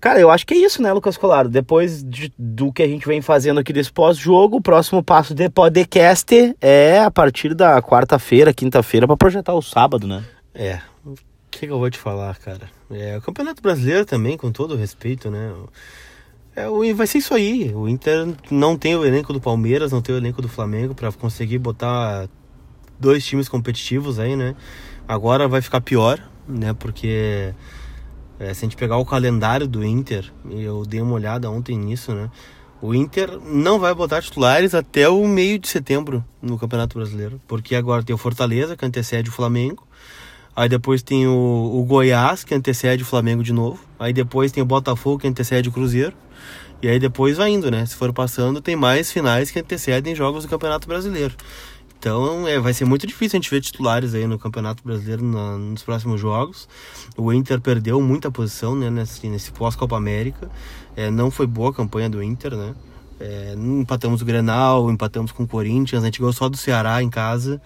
Cara, 0.00 0.20
eu 0.20 0.30
acho 0.30 0.46
que 0.46 0.52
é 0.52 0.58
isso, 0.58 0.82
né, 0.82 0.92
Lucas 0.92 1.16
Colaro? 1.16 1.48
Depois 1.48 2.04
de- 2.04 2.30
do 2.38 2.70
que 2.70 2.82
a 2.82 2.86
gente 2.86 3.06
vem 3.06 3.22
fazendo 3.22 3.58
aqui 3.60 3.72
desse 3.72 3.90
pós-jogo, 3.90 4.58
o 4.58 4.60
próximo 4.60 5.02
passo 5.02 5.34
de 5.34 5.48
podcast 5.48 6.54
é 6.60 6.98
a 7.00 7.10
partir 7.10 7.54
da 7.54 7.80
quarta-feira, 7.80 8.52
quinta-feira, 8.52 9.06
pra 9.06 9.16
projetar 9.16 9.54
o 9.54 9.62
sábado, 9.62 10.06
né? 10.06 10.22
É. 10.54 10.78
O 11.06 11.14
que, 11.50 11.66
que 11.66 11.72
eu 11.72 11.78
vou 11.78 11.88
te 11.88 11.96
falar, 11.98 12.36
cara? 12.36 12.68
É, 12.90 13.16
o 13.16 13.22
Campeonato 13.22 13.62
Brasileiro 13.62 14.04
também, 14.04 14.36
com 14.36 14.52
todo 14.52 14.76
respeito, 14.76 15.30
né? 15.30 15.50
É, 16.56 16.66
vai 16.94 17.06
ser 17.06 17.18
isso 17.18 17.34
aí. 17.34 17.72
O 17.74 17.88
Inter 17.88 18.34
não 18.50 18.76
tem 18.76 18.96
o 18.96 19.04
elenco 19.04 19.32
do 19.32 19.40
Palmeiras, 19.40 19.90
não 19.90 20.00
tem 20.00 20.14
o 20.14 20.18
elenco 20.18 20.40
do 20.40 20.48
Flamengo 20.48 20.94
pra 20.94 21.10
conseguir 21.10 21.58
botar 21.58 22.28
dois 22.98 23.24
times 23.24 23.48
competitivos 23.48 24.18
aí, 24.18 24.36
né? 24.36 24.54
Agora 25.06 25.48
vai 25.48 25.60
ficar 25.60 25.80
pior, 25.80 26.20
né? 26.48 26.72
Porque 26.72 27.52
é, 28.38 28.54
se 28.54 28.64
a 28.64 28.68
gente 28.68 28.76
pegar 28.76 28.96
o 28.96 29.04
calendário 29.04 29.66
do 29.66 29.84
Inter, 29.84 30.32
eu 30.48 30.84
dei 30.86 31.00
uma 31.00 31.14
olhada 31.14 31.50
ontem 31.50 31.76
nisso, 31.76 32.12
né? 32.12 32.30
O 32.80 32.94
Inter 32.94 33.38
não 33.40 33.78
vai 33.78 33.94
botar 33.94 34.20
titulares 34.20 34.74
até 34.74 35.08
o 35.08 35.26
meio 35.26 35.58
de 35.58 35.68
setembro 35.68 36.24
no 36.42 36.58
Campeonato 36.58 36.98
Brasileiro. 36.98 37.40
Porque 37.48 37.74
agora 37.74 38.02
tem 38.02 38.14
o 38.14 38.18
Fortaleza, 38.18 38.76
que 38.76 38.84
antecede 38.84 39.30
o 39.30 39.32
Flamengo. 39.32 39.86
Aí 40.54 40.68
depois 40.68 41.02
tem 41.02 41.26
o, 41.26 41.32
o 41.32 41.84
Goiás, 41.84 42.44
que 42.44 42.54
antecede 42.54 43.02
o 43.02 43.06
Flamengo 43.06 43.42
de 43.42 43.52
novo. 43.52 43.82
Aí 43.98 44.12
depois 44.12 44.52
tem 44.52 44.62
o 44.62 44.66
Botafogo, 44.66 45.20
que 45.20 45.26
antecede 45.26 45.68
o 45.68 45.72
Cruzeiro. 45.72 46.14
E 46.84 46.88
aí 46.88 46.98
depois 46.98 47.38
vai 47.38 47.48
indo, 47.50 47.70
né? 47.70 47.86
Se 47.86 47.96
for 47.96 48.12
passando, 48.12 48.60
tem 48.60 48.76
mais 48.76 49.10
finais 49.10 49.50
que 49.50 49.58
antecedem 49.58 50.14
jogos 50.14 50.44
do 50.44 50.50
Campeonato 50.50 50.86
Brasileiro. 50.86 51.34
Então 51.98 52.46
é, 52.46 52.60
vai 52.60 52.74
ser 52.74 52.84
muito 52.84 53.06
difícil 53.06 53.38
a 53.38 53.40
gente 53.40 53.50
ver 53.50 53.62
titulares 53.62 54.14
aí 54.14 54.26
no 54.26 54.38
Campeonato 54.38 54.82
Brasileiro 54.84 55.24
na- 55.24 55.56
nos 55.56 55.82
próximos 55.82 56.20
jogos. 56.20 56.68
O 57.16 57.32
Inter 57.32 57.58
perdeu 57.58 58.02
muita 58.02 58.30
posição 58.30 58.76
né, 58.76 58.90
nesse, 58.90 59.26
nesse 59.28 59.50
pós-Copa 59.50 59.96
América. 59.96 60.50
É, 60.94 61.10
não 61.10 61.30
foi 61.30 61.46
boa 61.46 61.70
a 61.70 61.72
campanha 61.72 62.10
do 62.10 62.22
Inter, 62.22 62.54
né? 62.54 62.74
É, 63.18 63.54
empatamos 63.56 64.20
o 64.20 64.24
Grenal, 64.26 64.90
empatamos 64.90 65.32
com 65.32 65.44
o 65.44 65.48
Corinthians, 65.48 66.02
a 66.02 66.04
gente 66.06 66.18
ganhou 66.18 66.34
só 66.34 66.50
do 66.50 66.56
Ceará 66.58 67.02
em 67.02 67.08
casa. 67.08 67.62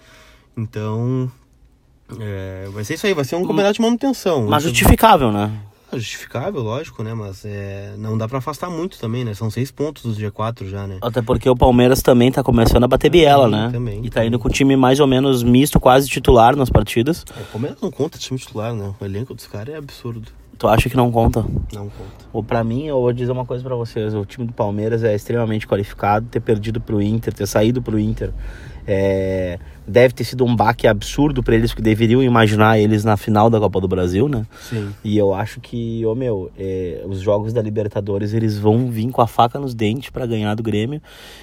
Então, 0.55 1.29
é, 2.19 2.69
vai 2.71 2.85
ser 2.85 2.93
isso 2.93 3.05
aí, 3.05 3.13
vai 3.13 3.25
ser 3.25 3.35
um 3.35 3.45
campeonato 3.45 3.73
de 3.73 3.81
manutenção. 3.81 4.47
Mas 4.47 4.63
justificável, 4.63 5.29
né? 5.29 5.51
É 5.91 5.97
justificável, 5.97 6.61
lógico, 6.61 7.01
né? 7.03 7.13
Mas 7.13 7.43
é, 7.45 7.93
não 7.97 8.17
dá 8.17 8.27
pra 8.27 8.37
afastar 8.37 8.69
muito 8.69 8.99
também, 8.99 9.23
né? 9.25 9.33
São 9.33 9.49
seis 9.49 9.71
pontos 9.71 10.03
dos 10.03 10.17
G4 10.19 10.67
já, 10.69 10.85
né? 10.85 10.97
Até 11.01 11.21
porque 11.21 11.49
o 11.49 11.55
Palmeiras 11.55 12.01
também 12.01 12.31
tá 12.31 12.43
começando 12.43 12.83
a 12.83 12.87
bater 12.87 13.09
biela, 13.09 13.45
Também, 13.49 13.59
né? 13.65 13.71
também, 13.71 14.05
e 14.05 14.09
tá 14.09 14.23
indo 14.25 14.37
com 14.37 14.47
o 14.47 14.51
time 14.51 14.75
mais 14.75 14.99
ou 14.99 15.07
menos 15.07 15.41
misto, 15.43 15.79
quase 15.79 16.07
titular 16.07 16.55
nas 16.55 16.69
partidas. 16.69 17.25
É, 17.35 17.41
O 17.41 17.45
Palmeiras 17.45 17.81
não 17.81 17.89
conta 17.89 18.17
time 18.19 18.39
titular, 18.39 18.73
né? 18.73 18.93
O 18.99 19.05
elenco 19.05 19.33
dos 19.33 19.47
caras 19.47 19.73
é 19.73 19.77
absurdo. 19.77 20.29
Tu 20.57 20.67
acha 20.67 20.89
que 20.89 20.97
não 20.97 21.09
conta? 21.09 21.39
Não 21.73 21.83
conta. 21.87 22.25
Ou 22.33 22.43
para 22.43 22.61
mim, 22.65 22.85
eu 22.85 22.99
vou 22.99 23.13
dizer 23.13 23.31
uma 23.31 23.45
coisa 23.45 23.63
pra 23.63 23.75
vocês, 23.75 24.13
o 24.13 24.25
time 24.25 24.45
do 24.45 24.51
Palmeiras 24.51 25.03
é 25.05 25.15
extremamente 25.15 25.65
qualificado, 25.65 26.27
ter 26.27 26.41
perdido 26.41 26.81
pro 26.81 27.01
Inter, 27.01 27.33
ter 27.33 27.47
saído 27.47 27.81
pro 27.81 27.97
Inter, 27.97 28.33
é, 28.91 29.59
deve 29.87 30.15
ter 30.15 30.23
sido 30.23 30.43
um 30.43 30.55
baque 30.55 30.87
absurdo 30.87 31.43
pra 31.43 31.53
eles 31.53 31.75
que 31.75 31.81
deveriam 31.81 32.23
imaginar 32.23 32.79
eles 32.79 33.03
na 33.03 33.15
final 33.15 33.47
da 33.47 33.59
Copa 33.59 33.79
do 33.79 33.87
Brasil, 33.87 34.27
né? 34.27 34.47
Sim. 34.61 34.89
E 35.03 35.15
eu 35.15 35.31
acho 35.31 35.61
que, 35.61 36.03
ô 36.07 36.15
meu, 36.15 36.51
é, 36.57 37.03
os 37.05 37.19
jogos 37.19 37.53
da 37.53 37.61
Libertadores 37.61 38.33
eles 38.33 38.57
vão 38.57 38.89
vir 38.89 39.11
com 39.11 39.21
a 39.21 39.27
faca 39.27 39.59
nos 39.59 39.75
dentes 39.75 40.09
pra 40.09 40.25
ganhar 40.25 40.55
do 40.55 40.63
Grêmio. 40.63 40.99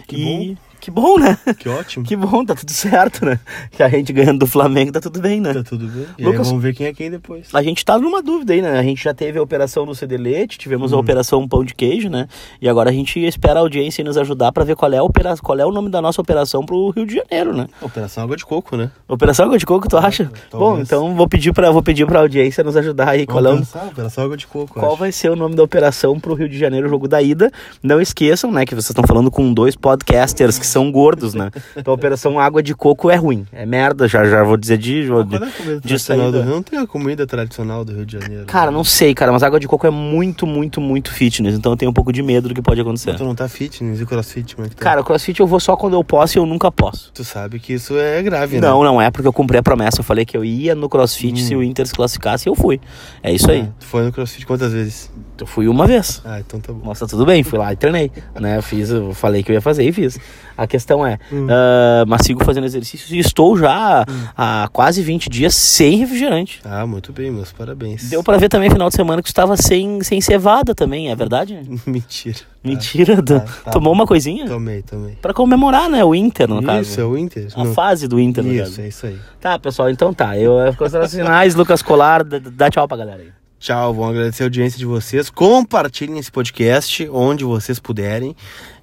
Que 0.08 0.16
e 0.16 0.58
que 0.80 0.90
bom, 0.90 1.18
né? 1.18 1.38
Que 1.58 1.68
ótimo. 1.68 2.04
Que 2.04 2.16
bom, 2.16 2.44
tá 2.44 2.54
tudo 2.54 2.70
certo, 2.70 3.24
né? 3.24 3.38
Que 3.70 3.82
a 3.82 3.88
gente 3.88 4.12
ganhando 4.12 4.40
do 4.40 4.46
Flamengo 4.46 4.92
tá 4.92 5.00
tudo 5.00 5.20
bem, 5.20 5.40
né? 5.40 5.54
Tá 5.54 5.62
tudo 5.62 5.86
bem. 5.86 6.06
E 6.18 6.24
Lucas- 6.24 6.46
vamos 6.48 6.62
ver 6.62 6.74
quem 6.74 6.86
é 6.86 6.92
quem 6.94 7.10
depois. 7.10 7.48
A 7.52 7.62
gente 7.62 7.84
tá 7.84 7.98
numa 7.98 8.22
dúvida 8.22 8.52
aí, 8.52 8.62
né? 8.62 8.78
A 8.78 8.82
gente 8.82 9.02
já 9.02 9.12
teve 9.14 9.38
a 9.38 9.42
operação 9.42 9.84
do 9.86 9.94
Cedelete, 9.94 10.58
tivemos 10.58 10.92
a 10.92 10.96
operação 10.96 11.46
Pão 11.48 11.64
de 11.64 11.74
Queijo, 11.74 12.08
né? 12.08 12.28
E 12.60 12.68
agora 12.68 12.90
a 12.90 12.92
gente 12.92 13.18
espera 13.24 13.58
a 13.58 13.62
audiência 13.62 14.04
nos 14.04 14.16
ajudar 14.16 14.52
pra 14.52 14.64
ver 14.64 14.76
qual 14.76 14.92
é, 14.92 14.98
a 14.98 15.02
opera... 15.02 15.34
qual 15.36 15.58
é 15.58 15.66
o 15.66 15.72
nome 15.72 15.90
da 15.90 16.00
nossa 16.00 16.20
operação 16.20 16.64
pro 16.64 16.90
Rio 16.90 17.06
de 17.06 17.16
Janeiro, 17.16 17.56
né? 17.56 17.66
Operação 17.80 18.24
Água 18.24 18.36
de 18.36 18.44
Coco, 18.44 18.76
né? 18.76 18.90
Operação 19.08 19.46
Água 19.46 19.58
de 19.58 19.66
Coco, 19.66 19.88
tu 19.88 19.96
acha? 19.96 20.30
talvez. 20.50 20.76
Bom, 20.76 20.80
então 20.80 21.14
vou 21.14 21.28
pedir 21.28 21.52
pra, 21.52 21.70
vou 21.70 21.82
pedir 21.82 22.06
pra 22.06 22.20
audiência 22.20 22.62
nos 22.62 22.76
ajudar 22.76 23.10
aí. 23.10 23.26
Qual, 23.26 23.38
é 23.44 23.48
o... 23.48 23.52
Vamos 23.52 23.68
pensar, 23.68 23.86
Operação 23.86 24.24
Água 24.24 24.36
de 24.36 24.46
Coco, 24.46 24.74
qual 24.74 24.92
acho. 24.92 24.96
vai 24.96 25.12
ser 25.12 25.30
o 25.30 25.36
nome 25.36 25.54
da 25.54 25.62
operação 25.62 26.18
pro 26.20 26.34
Rio 26.34 26.48
de 26.48 26.58
Janeiro, 26.58 26.86
o 26.86 26.90
jogo 26.90 27.08
da 27.08 27.20
ida? 27.22 27.50
Não 27.82 28.00
esqueçam, 28.00 28.50
né, 28.52 28.64
que 28.64 28.74
vocês 28.74 28.90
estão 28.90 29.04
falando 29.06 29.30
com 29.30 29.52
dois 29.52 29.76
podcasters 29.76 30.58
que 30.58 30.65
são 30.66 30.90
gordos, 30.90 31.34
né? 31.34 31.50
Então 31.76 31.92
a 31.92 31.94
operação 31.94 32.38
Água 32.38 32.62
de 32.62 32.74
Coco 32.74 33.10
é 33.10 33.16
ruim, 33.16 33.46
é 33.52 33.64
merda, 33.64 34.08
já, 34.08 34.24
já 34.24 34.42
vou 34.42 34.56
dizer 34.56 34.78
de... 34.78 35.06
Qual 35.06 35.20
é 35.20 35.22
a 35.22 35.50
comida 35.50 35.80
de 35.80 35.80
tradicional 35.80 36.32
do. 36.32 36.42
Rio? 36.42 36.50
Não 36.50 36.62
tem 36.62 36.78
a 36.78 36.86
comida 36.86 37.26
tradicional 37.26 37.84
do 37.84 37.92
Rio 37.92 38.06
de 38.06 38.18
Janeiro. 38.18 38.46
Cara, 38.46 38.70
não 38.70 38.84
sei, 38.84 39.14
cara, 39.14 39.32
mas 39.32 39.42
água 39.42 39.58
de 39.60 39.66
coco 39.68 39.86
é 39.86 39.90
muito, 39.90 40.46
muito, 40.46 40.80
muito 40.80 41.10
fitness, 41.10 41.54
então 41.54 41.72
eu 41.72 41.76
tenho 41.76 41.90
um 41.90 41.94
pouco 41.94 42.12
de 42.12 42.22
medo 42.22 42.48
do 42.48 42.54
que 42.54 42.62
pode 42.62 42.80
acontecer. 42.80 43.14
Tu 43.14 43.24
não 43.24 43.34
tá 43.34 43.48
fitness 43.48 44.00
e 44.00 44.06
crossfit, 44.06 44.54
como 44.54 44.66
é 44.66 44.70
que 44.70 44.76
tá? 44.76 44.82
Cara, 44.82 45.00
o 45.00 45.04
crossfit 45.04 45.40
eu 45.40 45.46
vou 45.46 45.60
só 45.60 45.76
quando 45.76 45.94
eu 45.94 46.04
posso 46.04 46.38
e 46.38 46.38
eu 46.38 46.46
nunca 46.46 46.70
posso. 46.70 47.10
Tu 47.12 47.24
sabe 47.24 47.58
que 47.58 47.72
isso 47.72 47.96
é 47.96 48.22
grave, 48.22 48.60
né? 48.60 48.66
Não, 48.66 48.82
não 48.82 49.00
é 49.00 49.10
porque 49.10 49.26
eu 49.26 49.32
cumpri 49.32 49.58
a 49.58 49.62
promessa. 49.62 50.00
Eu 50.00 50.04
falei 50.04 50.24
que 50.24 50.36
eu 50.36 50.44
ia 50.44 50.74
no 50.74 50.88
crossfit 50.88 51.40
se 51.42 51.54
o 51.54 51.62
Inter 51.62 51.86
se 51.86 51.94
classificasse 51.94 52.48
e 52.48 52.50
eu 52.50 52.54
fui. 52.54 52.80
É 53.22 53.32
isso 53.32 53.50
aí. 53.50 53.62
Ah, 53.62 53.72
tu 53.78 53.86
foi 53.86 54.02
no 54.02 54.12
crossfit 54.12 54.46
quantas 54.46 54.72
vezes? 54.72 55.10
Eu 55.38 55.46
fui 55.46 55.68
uma 55.68 55.86
vez. 55.86 56.22
Ah, 56.24 56.40
então 56.40 56.58
tá 56.60 56.72
bom. 56.72 56.86
Nossa, 56.86 57.06
tudo 57.06 57.26
bem, 57.26 57.42
fui 57.42 57.58
lá 57.58 57.72
e 57.72 57.76
treinei, 57.76 58.10
né? 58.40 58.60
Fiz, 58.62 58.90
eu 58.90 59.12
falei 59.12 59.42
que 59.42 59.50
eu 59.50 59.54
ia 59.54 59.60
fazer 59.60 59.84
e 59.84 59.92
fiz. 59.92 60.18
A 60.56 60.66
questão 60.66 61.06
é, 61.06 61.18
ah, 61.50 62.04
mas 62.06 62.22
sigo 62.24 62.44
fazendo 62.44 62.64
exercícios 62.64 63.10
e 63.10 63.18
estou 63.18 63.56
já 63.58 64.04
há 64.36 64.68
quase 64.72 65.02
20 65.02 65.28
dias 65.28 65.54
sem 65.54 65.98
refrigerante. 65.98 66.60
Ah, 66.64 66.86
muito 66.86 67.12
bem, 67.12 67.30
meus 67.30 67.52
parabéns. 67.52 68.08
Deu 68.08 68.22
pra 68.22 68.36
ver 68.38 68.48
também 68.48 68.70
final 68.70 68.88
de 68.88 68.94
semana 68.96 69.20
que 69.22 69.28
estava 69.28 69.56
sem, 69.56 70.02
sem 70.02 70.20
cevada 70.20 70.74
também, 70.74 71.10
é 71.10 71.14
verdade? 71.14 71.60
Mentira. 71.86 72.38
Mentira, 72.64 73.22
tá, 73.22 73.40
tá 73.64 73.70
tomou 73.70 73.92
bom. 73.92 74.00
uma 74.00 74.06
coisinha? 74.06 74.46
Tomei, 74.46 74.82
tomei. 74.82 75.16
Pra 75.22 75.32
comemorar, 75.32 75.88
né? 75.88 76.04
O 76.04 76.14
Inter, 76.14 76.48
no 76.48 76.56
isso, 76.58 76.66
caso. 76.66 77.00
é 77.00 77.04
o 77.04 77.16
Inter. 77.16 77.46
A 77.54 77.62
Não. 77.64 77.72
fase 77.74 78.08
do 78.08 78.18
Inter, 78.18 78.42
no 78.42 78.52
Isso, 78.52 78.62
caso. 78.64 78.80
é 78.80 78.88
isso 78.88 79.06
aí. 79.06 79.16
Tá, 79.40 79.56
pessoal, 79.58 79.88
então 79.88 80.12
tá. 80.12 80.36
Eu, 80.36 80.74
considero 80.76 81.06
sinais, 81.08 81.54
Lucas 81.54 81.80
Colar, 81.80 82.24
dá 82.24 82.68
tchau 82.68 82.88
pra 82.88 82.96
galera 82.96 83.22
aí. 83.22 83.28
Tchau, 83.58 83.94
vou 83.94 84.04
agradecer 84.04 84.42
a 84.42 84.46
audiência 84.46 84.78
de 84.78 84.84
vocês. 84.84 85.30
Compartilhem 85.30 86.18
esse 86.18 86.30
podcast 86.30 87.08
onde 87.10 87.42
vocês 87.42 87.78
puderem, 87.78 88.36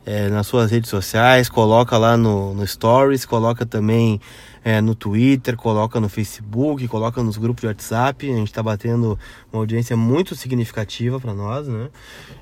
é, 0.03 0.29
nas 0.29 0.47
suas 0.47 0.71
redes 0.71 0.89
sociais, 0.89 1.47
coloca 1.47 1.95
lá 1.95 2.17
no, 2.17 2.55
no 2.55 2.65
Stories, 2.65 3.23
coloca 3.23 3.67
também 3.67 4.19
é, 4.65 4.81
no 4.81 4.95
Twitter, 4.95 5.55
coloca 5.55 5.99
no 5.99 6.09
Facebook, 6.09 6.87
coloca 6.87 7.21
nos 7.21 7.37
grupos 7.37 7.61
de 7.61 7.67
WhatsApp. 7.67 8.31
A 8.31 8.35
gente 8.35 8.47
está 8.47 8.63
batendo 8.63 9.17
uma 9.51 9.61
audiência 9.61 9.95
muito 9.95 10.35
significativa 10.35 11.19
para 11.19 11.35
nós, 11.35 11.67
né? 11.67 11.89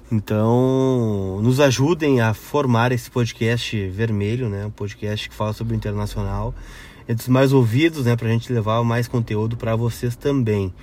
Então, 0.10 1.38
nos 1.44 1.60
ajudem 1.60 2.22
a 2.22 2.34
formar 2.34 2.94
esse 2.94 3.12
podcast 3.12 3.90
vermelho, 3.90 4.48
né? 4.48 4.66
Um 4.68 4.72
podcast 4.72 5.28
que 5.28 5.36
fala 5.36 5.52
sobre 5.52 5.74
o 5.74 5.76
internacional. 5.76 6.56
É 7.10 7.14
dos 7.14 7.28
mais 7.28 7.52
ouvidos, 7.52 8.06
né? 8.06 8.16
Pra 8.16 8.30
gente 8.30 8.54
levar 8.54 8.82
mais 8.86 9.06
conteúdo 9.06 9.58
para 9.58 9.76
vocês 9.76 10.16
também. 10.16 10.74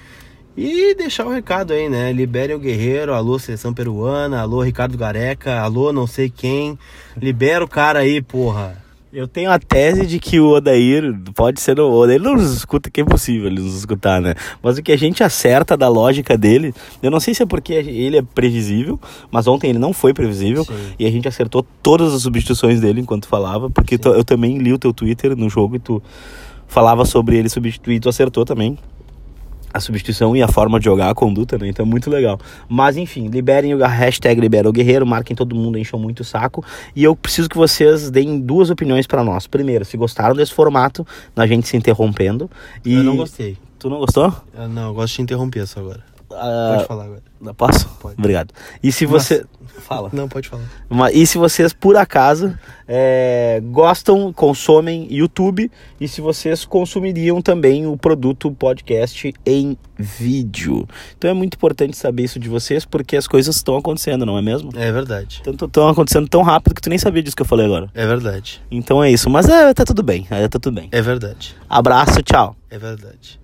E 0.61 0.93
deixar 0.97 1.25
o 1.25 1.31
recado 1.31 1.73
aí, 1.73 1.89
né? 1.89 2.13
Liberem 2.13 2.57
o 2.57 2.59
Guerreiro, 2.59 3.15
alô 3.15 3.39
Seleção 3.39 3.73
Peruana, 3.73 4.41
alô 4.41 4.61
Ricardo 4.61 4.99
Gareca, 4.99 5.61
alô 5.61 5.93
não 5.93 6.05
sei 6.05 6.29
quem. 6.29 6.77
Libera 7.17 7.65
o 7.65 7.69
cara 7.69 8.01
aí, 8.01 8.21
porra. 8.21 8.77
Eu 9.13 9.29
tenho 9.29 9.53
a 9.53 9.59
tese 9.61 10.05
de 10.05 10.19
que 10.19 10.41
o 10.41 10.49
Odair 10.51 11.15
pode 11.33 11.61
ser. 11.61 11.79
O 11.79 11.89
Odair 11.93 12.21
não 12.21 12.35
nos 12.35 12.53
escuta, 12.57 12.91
que 12.91 13.01
é 13.01 13.05
impossível 13.05 13.47
ele 13.47 13.61
nos 13.61 13.77
escutar, 13.79 14.21
né? 14.21 14.35
Mas 14.61 14.77
o 14.77 14.83
que 14.83 14.91
a 14.91 14.99
gente 14.99 15.23
acerta 15.23 15.77
da 15.77 15.89
lógica 15.89 16.37
dele, 16.37 16.75
eu 17.01 17.09
não 17.11 17.21
sei 17.21 17.35
se 17.35 17.43
é 17.45 17.47
porque 17.47 17.73
ele 17.75 18.17
é 18.19 18.23
previsível, 18.23 18.99
mas 19.31 19.47
ontem 19.47 19.71
ele 19.71 19.79
não 19.79 19.93
foi 19.93 20.13
previsível 20.13 20.65
Sim. 20.65 20.75
e 20.99 21.07
a 21.07 21.11
gente 21.11 21.29
acertou 21.29 21.65
todas 21.81 22.13
as 22.13 22.23
substituições 22.23 22.81
dele 22.81 23.01
enquanto 23.01 23.29
falava, 23.29 23.71
porque 23.71 23.97
tu- 23.97 24.09
eu 24.09 24.25
também 24.25 24.59
li 24.59 24.73
o 24.73 24.79
teu 24.79 24.93
Twitter 24.93 25.37
no 25.37 25.49
jogo 25.49 25.77
e 25.77 25.79
tu 25.79 26.03
falava 26.67 27.05
sobre 27.05 27.37
ele 27.37 27.49
substituir, 27.49 28.01
tu 28.01 28.09
acertou 28.09 28.45
também 28.45 28.77
a 29.79 29.81
substituição 29.81 30.37
e 30.37 30.43
a 30.43 30.49
forma 30.49 30.79
de 30.79 30.85
jogar, 30.85 31.11
a 31.11 31.15
conduta, 31.15 31.57
né? 31.57 31.69
Então 31.69 31.85
é 31.85 31.89
muito 31.89 32.11
legal. 32.11 32.39
Mas 32.69 32.97
enfim, 32.97 33.29
liberem 33.29 33.75
o 33.75 33.79
hashtag 33.79 34.41
Libera 34.41 34.69
o 34.69 34.73
Guerreiro, 34.73 35.07
marquem 35.07 35.35
todo 35.35 35.55
mundo, 35.55 35.79
encham 35.79 35.99
muito 35.99 36.21
o 36.21 36.25
saco. 36.25 36.65
E 36.95 37.03
eu 37.03 37.17
preciso 37.17 37.49
que 37.49 37.57
vocês 37.57 38.11
deem 38.11 38.39
duas 38.39 38.71
opiniões 38.71 39.07
pra 39.07 39.25
nós. 39.25 39.47
Primeiro, 39.47 39.85
se 39.85 39.97
gostaram 39.97 40.35
desse 40.35 40.53
formato, 40.53 41.07
na 41.35 41.47
gente 41.47 41.67
se 41.67 41.77
interrompendo. 41.77 42.51
E... 42.85 42.95
Eu 42.95 43.03
não 43.03 43.17
gostei. 43.17 43.57
Tu 43.79 43.89
não 43.89 43.99
gostou? 43.99 44.35
Eu 44.55 44.69
não, 44.69 44.89
eu 44.89 44.95
gosto 44.95 45.11
de 45.11 45.17
te 45.17 45.23
interromper 45.23 45.67
só 45.67 45.81
agora. 45.81 46.18
Ah, 46.31 46.75
Pode 46.75 46.87
falar 46.87 47.05
agora. 47.05 47.23
Posso? 47.57 47.89
Pode. 48.01 48.17
Obrigado. 48.19 48.53
E 48.83 48.91
se 48.91 49.07
você. 49.07 49.45
Fala. 49.79 50.11
Não, 50.13 50.29
pode 50.29 50.49
falar. 50.49 50.65
E 51.13 51.27
se 51.27 51.39
vocês, 51.39 51.73
por 51.73 51.97
acaso, 51.97 52.57
é, 52.87 53.61
gostam, 53.67 54.33
consomem 54.33 55.07
YouTube 55.11 55.71
e 56.01 56.09
se 56.09 56.21
vocês 56.21 56.65
consumiriam 56.65 57.41
também 57.41 57.87
o 57.87 57.97
produto 57.97 58.51
podcast 58.51 59.33
em 59.47 59.79
vídeo. 59.97 60.87
Então 61.17 61.31
é 61.31 61.35
muito 61.35 61.55
importante 61.55 61.97
saber 61.97 62.25
isso 62.25 62.41
de 62.41 62.49
vocês 62.49 62.85
porque 62.85 63.17
as 63.17 63.27
coisas 63.27 63.57
estão 63.57 63.77
acontecendo, 63.77 64.27
não 64.27 64.37
é 64.37 64.43
mesmo? 64.43 64.71
É 64.75 64.91
verdade. 64.91 65.41
Tanto 65.45 65.67
estão 65.67 65.89
acontecendo 65.89 66.29
tão 66.29 66.43
rápido 66.43 66.75
que 66.75 66.83
tu 66.83 66.91
nem 66.91 66.99
sabia 66.99 67.23
disso 67.23 67.37
que 67.37 67.43
eu 67.43 67.47
falei 67.47 67.67
agora. 67.67 67.89
É 67.95 68.07
verdade. 68.07 68.61
Então 68.71 69.03
é 69.03 69.11
isso. 69.11 69.31
Mas 69.31 69.49
é, 69.49 69.73
tá 69.73 69.85
tudo 69.85 70.03
bem. 70.03 70.27
É, 70.31 70.49
tá 70.49 70.59
tudo 70.59 70.75
bem. 70.75 70.89
É 70.91 71.01
verdade. 71.01 71.55
Abraço, 71.69 72.23
tchau. 72.23 72.57
É 72.69 72.79
verdade. 72.79 73.39